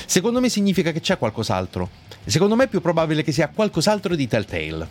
secondo 0.06 0.40
me 0.40 0.48
significa 0.48 0.92
che 0.92 1.00
c'è 1.00 1.18
qualcos'altro. 1.18 1.90
Secondo 2.24 2.56
me 2.56 2.64
è 2.64 2.68
più 2.68 2.80
probabile 2.80 3.22
che 3.22 3.32
sia 3.32 3.48
qualcos'altro 3.48 4.14
di 4.14 4.26
Telltale. 4.26 4.88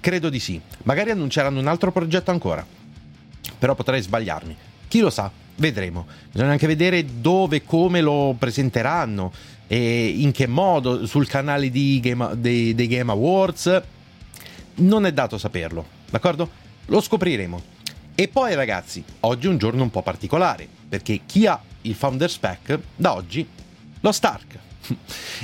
Credo 0.00 0.30
di 0.30 0.38
sì. 0.40 0.60
Magari 0.84 1.10
annunceranno 1.10 1.60
un 1.60 1.66
altro 1.66 1.92
progetto 1.92 2.30
ancora. 2.30 2.66
Però 3.58 3.74
potrei 3.74 4.00
sbagliarmi. 4.00 4.56
Chi 4.88 5.00
lo 5.00 5.10
sa? 5.10 5.30
Vedremo. 5.56 6.06
Bisogna 6.30 6.50
anche 6.50 6.66
vedere 6.66 7.04
dove, 7.20 7.62
come 7.62 8.00
lo 8.00 8.34
presenteranno 8.38 9.32
e 9.66 10.08
in 10.08 10.32
che 10.32 10.46
modo 10.46 11.06
sul 11.06 11.26
canale 11.26 11.70
Game, 11.70 12.30
dei, 12.36 12.74
dei 12.74 12.86
Game 12.88 13.10
Awards. 13.10 13.82
Non 14.76 15.06
è 15.06 15.12
dato 15.12 15.38
saperlo, 15.38 15.86
d'accordo? 16.10 16.48
Lo 16.86 17.00
scopriremo. 17.00 17.72
E 18.16 18.28
poi 18.28 18.54
ragazzi, 18.54 19.02
oggi 19.20 19.48
è 19.48 19.50
un 19.50 19.58
giorno 19.58 19.82
un 19.82 19.90
po' 19.90 20.02
particolare, 20.02 20.68
perché 20.88 21.22
chi 21.26 21.48
ha 21.48 21.60
il 21.82 21.96
Founders 21.96 22.38
Pack 22.38 22.78
da 22.94 23.12
oggi 23.12 23.44
lo 23.98 24.12
Stark. 24.12 24.56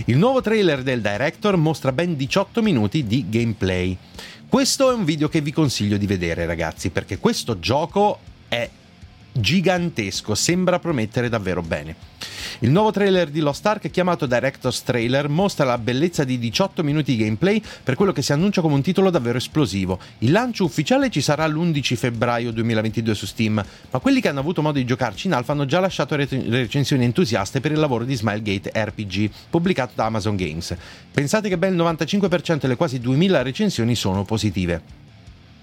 Il 0.06 0.16
nuovo 0.16 0.40
trailer 0.40 0.84
del 0.84 1.00
director 1.00 1.56
mostra 1.56 1.90
ben 1.90 2.14
18 2.14 2.62
minuti 2.62 3.04
di 3.04 3.26
gameplay. 3.28 3.96
Questo 4.48 4.88
è 4.88 4.94
un 4.94 5.04
video 5.04 5.28
che 5.28 5.40
vi 5.40 5.50
consiglio 5.50 5.96
di 5.96 6.06
vedere 6.06 6.46
ragazzi, 6.46 6.90
perché 6.90 7.18
questo 7.18 7.58
gioco 7.58 8.20
è 8.46 8.70
gigantesco, 9.32 10.34
sembra 10.34 10.78
promettere 10.78 11.28
davvero 11.28 11.62
bene. 11.62 11.94
Il 12.60 12.70
nuovo 12.70 12.90
trailer 12.90 13.30
di 13.30 13.40
Lost 13.40 13.64
Ark, 13.64 13.90
chiamato 13.90 14.26
Director's 14.26 14.82
Trailer, 14.82 15.28
mostra 15.28 15.64
la 15.64 15.78
bellezza 15.78 16.24
di 16.24 16.38
18 16.38 16.82
minuti 16.82 17.16
di 17.16 17.24
gameplay 17.24 17.62
per 17.82 17.94
quello 17.94 18.12
che 18.12 18.22
si 18.22 18.32
annuncia 18.32 18.60
come 18.60 18.74
un 18.74 18.82
titolo 18.82 19.08
davvero 19.08 19.38
esplosivo. 19.38 19.98
Il 20.18 20.30
lancio 20.30 20.64
ufficiale 20.64 21.10
ci 21.10 21.20
sarà 21.20 21.46
l'11 21.46 21.96
febbraio 21.96 22.50
2022 22.52 23.14
su 23.14 23.26
Steam, 23.26 23.64
ma 23.90 23.98
quelli 23.98 24.20
che 24.20 24.28
hanno 24.28 24.40
avuto 24.40 24.62
modo 24.62 24.78
di 24.78 24.84
giocarci 24.84 25.28
in 25.28 25.32
alfa 25.32 25.52
hanno 25.52 25.64
già 25.64 25.80
lasciato 25.80 26.16
recensioni 26.16 27.04
entusiaste 27.04 27.60
per 27.60 27.72
il 27.72 27.78
lavoro 27.78 28.04
di 28.04 28.14
Smilegate 28.14 28.72
RPG, 28.74 29.30
pubblicato 29.48 29.92
da 29.94 30.04
Amazon 30.04 30.36
Games. 30.36 30.76
Pensate 31.10 31.48
che 31.48 31.56
ben 31.56 31.72
il 31.72 31.78
95% 31.78 32.58
delle 32.60 32.76
quasi 32.76 33.00
2000 33.00 33.42
recensioni 33.42 33.94
sono 33.94 34.24
positive. 34.24 35.08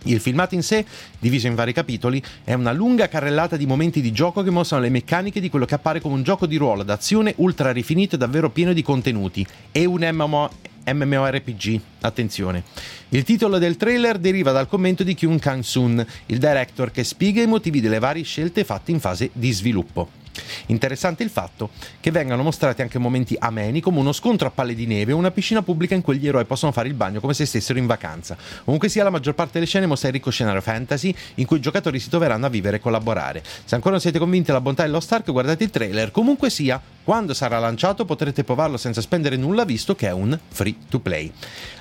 Il 0.03 0.19
filmato 0.19 0.55
in 0.55 0.63
sé, 0.63 0.86
diviso 1.19 1.47
in 1.47 1.55
vari 1.55 1.73
capitoli, 1.73 2.21
è 2.43 2.53
una 2.53 2.71
lunga 2.71 3.07
carrellata 3.07 3.57
di 3.57 3.65
momenti 3.65 4.01
di 4.01 4.12
gioco 4.12 4.43
che 4.43 4.49
mostrano 4.49 4.83
le 4.83 4.89
meccaniche 4.89 5.41
di 5.41 5.49
quello 5.49 5.65
che 5.65 5.75
appare 5.75 5.99
come 5.99 6.15
un 6.15 6.23
gioco 6.23 6.45
di 6.45 6.55
ruolo 6.55 6.83
d'azione 6.83 7.33
ultra 7.38 7.71
rifinito 7.71 8.15
e 8.15 8.17
davvero 8.17 8.49
pieno 8.49 8.73
di 8.73 8.81
contenuti. 8.81 9.45
È 9.71 9.83
un 9.83 10.07
MMO, 10.10 10.49
MMORPG, 10.86 11.81
attenzione. 12.01 12.63
Il 13.10 13.23
titolo 13.23 13.57
del 13.57 13.77
trailer 13.77 14.17
deriva 14.17 14.51
dal 14.51 14.67
commento 14.67 15.03
di 15.03 15.15
Kyun 15.15 15.39
Kang-sun, 15.39 16.05
il 16.27 16.38
director 16.38 16.91
che 16.91 17.03
spiega 17.03 17.41
i 17.41 17.47
motivi 17.47 17.81
delle 17.81 17.99
varie 17.99 18.23
scelte 18.23 18.63
fatte 18.63 18.91
in 18.91 18.99
fase 18.99 19.29
di 19.33 19.51
sviluppo. 19.51 20.25
Interessante 20.67 21.23
il 21.23 21.30
fatto 21.30 21.69
che 22.00 22.12
vengano 22.12 22.43
mostrati 22.43 22.82
anche 22.82 23.00
momenti 23.00 23.36
ameni 23.39 23.82
come 23.82 24.00
uno 24.00 24.12
scontro 24.12 24.47
a 24.47 24.52
palle 24.52 24.76
di 24.76 24.86
neve 24.86 25.13
o 25.13 25.17
una 25.17 25.32
piscina 25.32 25.62
pubblica 25.62 25.95
in 25.95 26.02
cui 26.02 26.17
gli 26.17 26.28
eroi 26.28 26.45
possono 26.45 26.71
fare 26.71 26.88
il 26.88 26.93
bagno 26.93 27.19
come 27.19 27.34
se 27.34 27.45
stessero 27.45 27.80
in 27.80 27.86
vacanza. 27.86 28.38
Comunque 28.63 28.89
sia, 28.89 29.04
la 29.04 29.10
maggior 29.10 29.34
parte 29.34 29.54
delle 29.54 29.65
scene 29.65 29.86
mostra 29.86 30.10
il 30.10 30.13
ricco 30.13 30.30
scenario 30.30 30.62
fantasy 30.62 31.13
in 31.36 31.45
cui 31.45 31.58
i 31.58 31.62
giocatori 31.62 32.00
si 32.00 32.10
troveranno 32.10 32.45
a 32.45 32.50
vivere 32.50 32.78
e 32.78 32.80
collaborare. 32.80 33.43
Se 33.65 33.76
ancora 33.76 33.91
non 33.91 34.02
siete 34.02 34.19
convinti 34.19 34.47
della 34.47 34.62
bontà 34.62 34.84
di 34.84 34.91
Lost 34.91 35.12
Ark, 35.12 35.32
guardate 35.32 35.63
il 35.63 35.69
trailer. 35.69 36.12
Comunque 36.12 36.50
sia, 36.50 36.82
quando 37.04 37.34
sarà 37.34 37.60
lanciato 37.60 38.06
potrete 38.06 38.43
provarlo 38.43 38.78
senza 38.78 39.02
spendere 39.02 39.38
nulla 39.38 39.65
visto 39.65 39.95
che 39.95 40.08
è 40.08 40.12
un 40.12 40.38
free 40.50 40.76
to 40.89 41.00
play. 41.00 41.32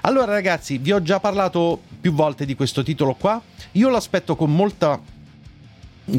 Allora 0.02 0.32
ragazzi, 0.32 0.78
vi 0.78 0.92
ho 0.92 1.02
già 1.02 1.20
parlato 1.20 1.80
più 2.00 2.12
volte 2.12 2.44
di 2.44 2.54
questo 2.54 2.82
titolo 2.82 3.14
qua. 3.14 3.40
Io 3.72 3.88
lo 3.88 3.96
aspetto 3.96 4.36
con 4.36 4.54
molta 4.54 5.00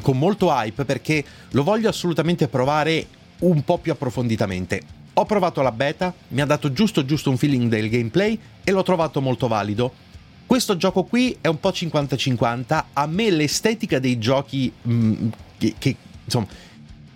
con 0.02 0.18
molto 0.18 0.50
hype 0.50 0.86
perché 0.86 1.24
lo 1.52 1.64
voglio 1.64 1.90
assolutamente 1.90 2.48
provare 2.48 3.08
un 3.40 3.64
po' 3.64 3.78
più 3.78 3.92
approfonditamente. 3.92 4.82
Ho 5.14 5.26
provato 5.26 5.62
la 5.62 5.72
beta, 5.72 6.14
mi 6.30 6.42
ha 6.42 6.46
dato 6.46 6.72
giusto 6.72 7.04
giusto 7.04 7.30
un 7.30 7.38
feeling 7.38 7.70
del 7.70 7.90
gameplay 7.90 8.38
e 8.64 8.72
l'ho 8.72 8.84
trovato 8.84 9.22
molto 9.22 9.48
valido. 9.48 10.06
Questo 10.46 10.78
gioco 10.78 11.04
qui 11.04 11.38
è 11.42 11.48
un 11.48 11.60
po' 11.60 11.70
50-50. 11.70 12.84
A 12.94 13.06
me 13.08 13.30
l'estetica 13.32 14.00
dei 14.00 14.18
giochi 14.18 14.72
mh, 14.82 14.94
mm, 14.94 15.28
che, 15.58 15.76
che 15.78 15.96
insomma 16.24 16.48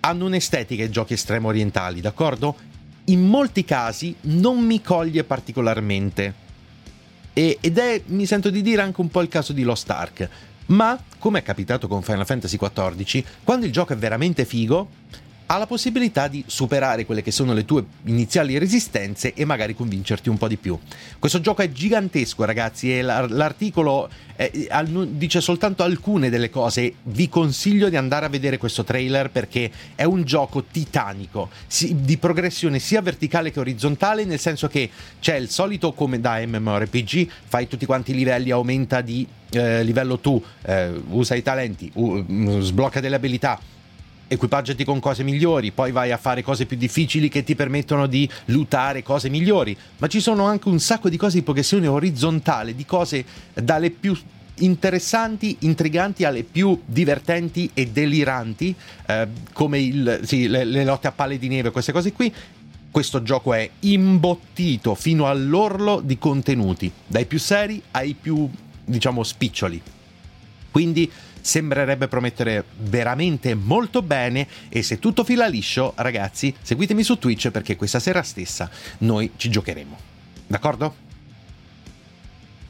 hanno 0.00 0.26
un'estetica 0.26 0.82
i 0.82 0.90
giochi 0.90 1.12
estremo 1.12 1.48
orientali, 1.48 2.00
d'accordo? 2.00 2.56
In 3.04 3.26
molti 3.26 3.64
casi 3.64 4.14
non 4.22 4.64
mi 4.64 4.82
coglie 4.82 5.24
particolarmente. 5.24 6.34
E, 7.32 7.58
ed 7.60 7.78
è, 7.78 8.02
mi 8.06 8.26
sento 8.26 8.50
di 8.50 8.62
dire, 8.62 8.82
anche 8.82 9.00
un 9.00 9.08
po' 9.08 9.22
il 9.22 9.28
caso 9.28 9.52
di 9.52 9.62
Lost 9.62 9.88
Ark. 9.90 10.28
Ma, 10.66 10.98
come 11.18 11.40
è 11.40 11.42
capitato 11.42 11.88
con 11.88 12.02
Final 12.02 12.26
Fantasy 12.26 12.56
XIV, 12.56 13.24
quando 13.44 13.66
il 13.66 13.72
gioco 13.72 13.92
è 13.92 13.96
veramente 13.96 14.44
figo, 14.44 14.88
ha 15.46 15.58
la 15.58 15.66
possibilità 15.66 16.28
di 16.28 16.42
superare 16.46 17.04
quelle 17.04 17.22
che 17.22 17.30
sono 17.30 17.52
le 17.52 17.64
tue 17.64 17.84
iniziali 18.04 18.58
resistenze 18.58 19.34
e 19.34 19.44
magari 19.44 19.74
convincerti 19.74 20.28
un 20.28 20.38
po' 20.38 20.48
di 20.48 20.56
più. 20.56 20.78
Questo 21.18 21.40
gioco 21.40 21.62
è 21.62 21.70
gigantesco, 21.70 22.44
ragazzi, 22.44 22.96
e 22.96 23.02
l'articolo 23.02 24.08
eh, 24.36 24.68
dice 25.10 25.40
soltanto 25.40 25.82
alcune 25.82 26.30
delle 26.30 26.50
cose. 26.50 26.94
Vi 27.02 27.28
consiglio 27.28 27.88
di 27.88 27.96
andare 27.96 28.26
a 28.26 28.28
vedere 28.28 28.56
questo 28.56 28.84
trailer 28.84 29.30
perché 29.30 29.70
è 29.94 30.04
un 30.04 30.24
gioco 30.24 30.64
titanico 30.64 31.50
di 31.90 32.16
progressione 32.16 32.78
sia 32.78 33.02
verticale 33.02 33.50
che 33.50 33.60
orizzontale, 33.60 34.24
nel 34.24 34.38
senso 34.38 34.68
che 34.68 34.90
c'è 35.20 35.36
il 35.36 35.50
solito 35.50 35.92
come 35.92 36.20
da 36.20 36.44
MMORPG, 36.44 37.28
fai 37.46 37.68
tutti 37.68 37.86
quanti 37.86 38.12
i 38.12 38.14
livelli, 38.14 38.50
aumenta 38.50 39.00
di 39.00 39.26
eh, 39.50 39.82
livello 39.82 40.18
tu, 40.18 40.42
eh, 40.62 40.90
usa 41.10 41.34
i 41.34 41.42
talenti, 41.42 41.90
uh, 41.94 42.60
sblocca 42.60 43.00
delle 43.00 43.16
abilità 43.16 43.60
equipaggiati 44.32 44.84
con 44.84 44.98
cose 45.00 45.22
migliori, 45.22 45.70
poi 45.70 45.92
vai 45.92 46.10
a 46.10 46.16
fare 46.16 46.42
cose 46.42 46.66
più 46.66 46.76
difficili 46.76 47.28
che 47.28 47.44
ti 47.44 47.54
permettono 47.54 48.06
di 48.06 48.28
lootare 48.46 49.02
cose 49.02 49.28
migliori, 49.28 49.76
ma 49.98 50.06
ci 50.08 50.20
sono 50.20 50.44
anche 50.44 50.68
un 50.68 50.80
sacco 50.80 51.08
di 51.08 51.16
cose 51.16 51.38
di 51.38 51.42
progressione 51.42 51.86
orizzontale, 51.86 52.74
di 52.74 52.84
cose 52.84 53.24
dalle 53.54 53.90
più 53.90 54.16
interessanti, 54.56 55.56
intriganti 55.60 56.24
alle 56.24 56.42
più 56.42 56.80
divertenti 56.84 57.70
e 57.74 57.88
deliranti, 57.88 58.74
eh, 59.06 59.28
come 59.52 59.80
il, 59.80 60.20
sì, 60.24 60.48
le, 60.48 60.64
le 60.64 60.84
lotte 60.84 61.08
a 61.08 61.12
palle 61.12 61.38
di 61.38 61.48
neve, 61.48 61.70
queste 61.70 61.92
cose 61.92 62.12
qui. 62.12 62.32
Questo 62.90 63.22
gioco 63.22 63.54
è 63.54 63.68
imbottito 63.80 64.94
fino 64.94 65.26
all'orlo 65.26 66.02
di 66.04 66.18
contenuti, 66.18 66.92
dai 67.06 67.24
più 67.24 67.38
seri 67.38 67.82
ai 67.92 68.14
più, 68.14 68.46
diciamo, 68.84 69.22
spiccioli. 69.22 69.80
Quindi 70.70 71.10
sembrerebbe 71.42 72.08
promettere 72.08 72.64
veramente 72.78 73.54
molto 73.54 74.00
bene 74.00 74.48
e 74.70 74.82
se 74.82 74.98
tutto 74.98 75.24
fila 75.24 75.46
liscio, 75.46 75.92
ragazzi, 75.96 76.54
seguitemi 76.62 77.02
su 77.02 77.18
Twitch 77.18 77.50
perché 77.50 77.76
questa 77.76 78.00
sera 78.00 78.22
stessa 78.22 78.70
noi 78.98 79.32
ci 79.36 79.50
giocheremo. 79.50 79.98
D'accordo? 80.46 81.11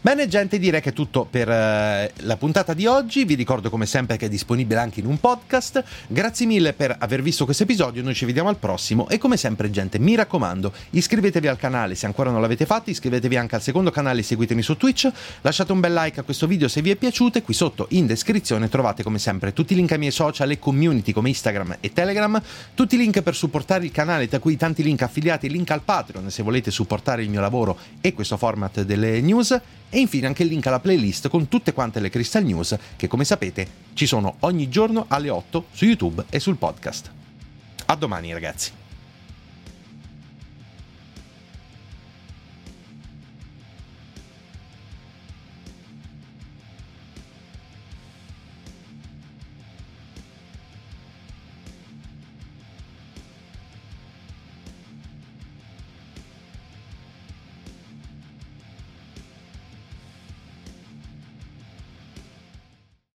Bene 0.04 0.26
gente, 0.26 0.58
direi 0.58 0.80
che 0.80 0.88
è 0.88 0.92
tutto 0.92 1.24
per 1.30 1.46
uh, 1.46 2.10
la 2.26 2.36
puntata 2.36 2.74
di 2.74 2.86
oggi, 2.86 3.24
vi 3.24 3.34
ricordo 3.34 3.70
come 3.70 3.86
sempre 3.86 4.16
che 4.16 4.26
è 4.26 4.28
disponibile 4.28 4.80
anche 4.80 4.98
in 4.98 5.06
un 5.06 5.20
podcast, 5.20 5.84
grazie 6.08 6.44
mille 6.44 6.72
per 6.72 6.96
aver 6.98 7.22
visto 7.22 7.44
questo 7.44 7.62
episodio, 7.62 8.02
noi 8.02 8.12
ci 8.12 8.24
vediamo 8.24 8.48
al 8.48 8.56
prossimo. 8.56 9.08
E 9.08 9.18
come 9.18 9.36
sempre 9.36 9.70
gente, 9.70 10.00
mi 10.00 10.16
raccomando, 10.16 10.72
iscrivetevi 10.90 11.46
al 11.46 11.56
canale 11.56 11.94
se 11.94 12.06
ancora 12.06 12.32
non 12.32 12.40
l'avete 12.40 12.66
fatto, 12.66 12.90
iscrivetevi 12.90 13.36
anche 13.36 13.54
al 13.54 13.62
secondo 13.62 13.92
canale 13.92 14.18
e 14.18 14.22
seguitemi 14.24 14.60
su 14.60 14.76
Twitch, 14.76 15.08
lasciate 15.42 15.70
un 15.70 15.78
bel 15.78 15.94
like 15.94 16.18
a 16.18 16.24
questo 16.24 16.48
video 16.48 16.66
se 16.66 16.82
vi 16.82 16.90
è 16.90 16.96
piaciuto. 16.96 17.38
E 17.38 17.42
qui 17.44 17.54
sotto 17.54 17.86
in 17.90 18.06
descrizione 18.06 18.68
trovate 18.68 19.04
come 19.04 19.20
sempre 19.20 19.52
tutti 19.52 19.74
i 19.74 19.76
link 19.76 19.92
ai 19.92 19.98
miei 19.98 20.10
social 20.10 20.50
e 20.50 20.58
community 20.58 21.12
come 21.12 21.28
Instagram 21.28 21.76
e 21.78 21.92
Telegram, 21.92 22.42
tutti 22.74 22.96
i 22.96 22.98
link 22.98 23.22
per 23.22 23.36
supportare 23.36 23.84
il 23.84 23.92
canale, 23.92 24.26
tra 24.26 24.40
cui 24.40 24.56
tanti 24.56 24.82
link 24.82 25.02
affiliati, 25.02 25.48
link 25.48 25.70
al 25.70 25.82
Patreon 25.82 26.28
se 26.28 26.42
volete 26.42 26.72
supportare 26.72 27.22
il 27.22 27.30
mio 27.30 27.40
lavoro 27.40 27.78
e 28.00 28.12
questo 28.14 28.36
format 28.36 28.82
delle 28.82 29.20
news 29.20 29.60
e 29.94 30.00
infine 30.00 30.26
anche 30.26 30.42
il 30.42 30.48
link 30.48 30.66
alla 30.66 30.80
playlist 30.80 31.28
con 31.28 31.48
tutte 31.48 31.74
quante 31.74 32.00
le 32.00 32.08
Crystal 32.08 32.42
News 32.42 32.74
che 32.96 33.08
come 33.08 33.24
sapete 33.24 33.68
ci 33.92 34.06
sono 34.06 34.36
ogni 34.40 34.70
giorno 34.70 35.04
alle 35.08 35.28
8 35.28 35.66
su 35.70 35.84
YouTube 35.84 36.24
e 36.30 36.40
sul 36.40 36.56
podcast. 36.56 37.10
A 37.84 37.94
domani 37.94 38.32
ragazzi! 38.32 38.81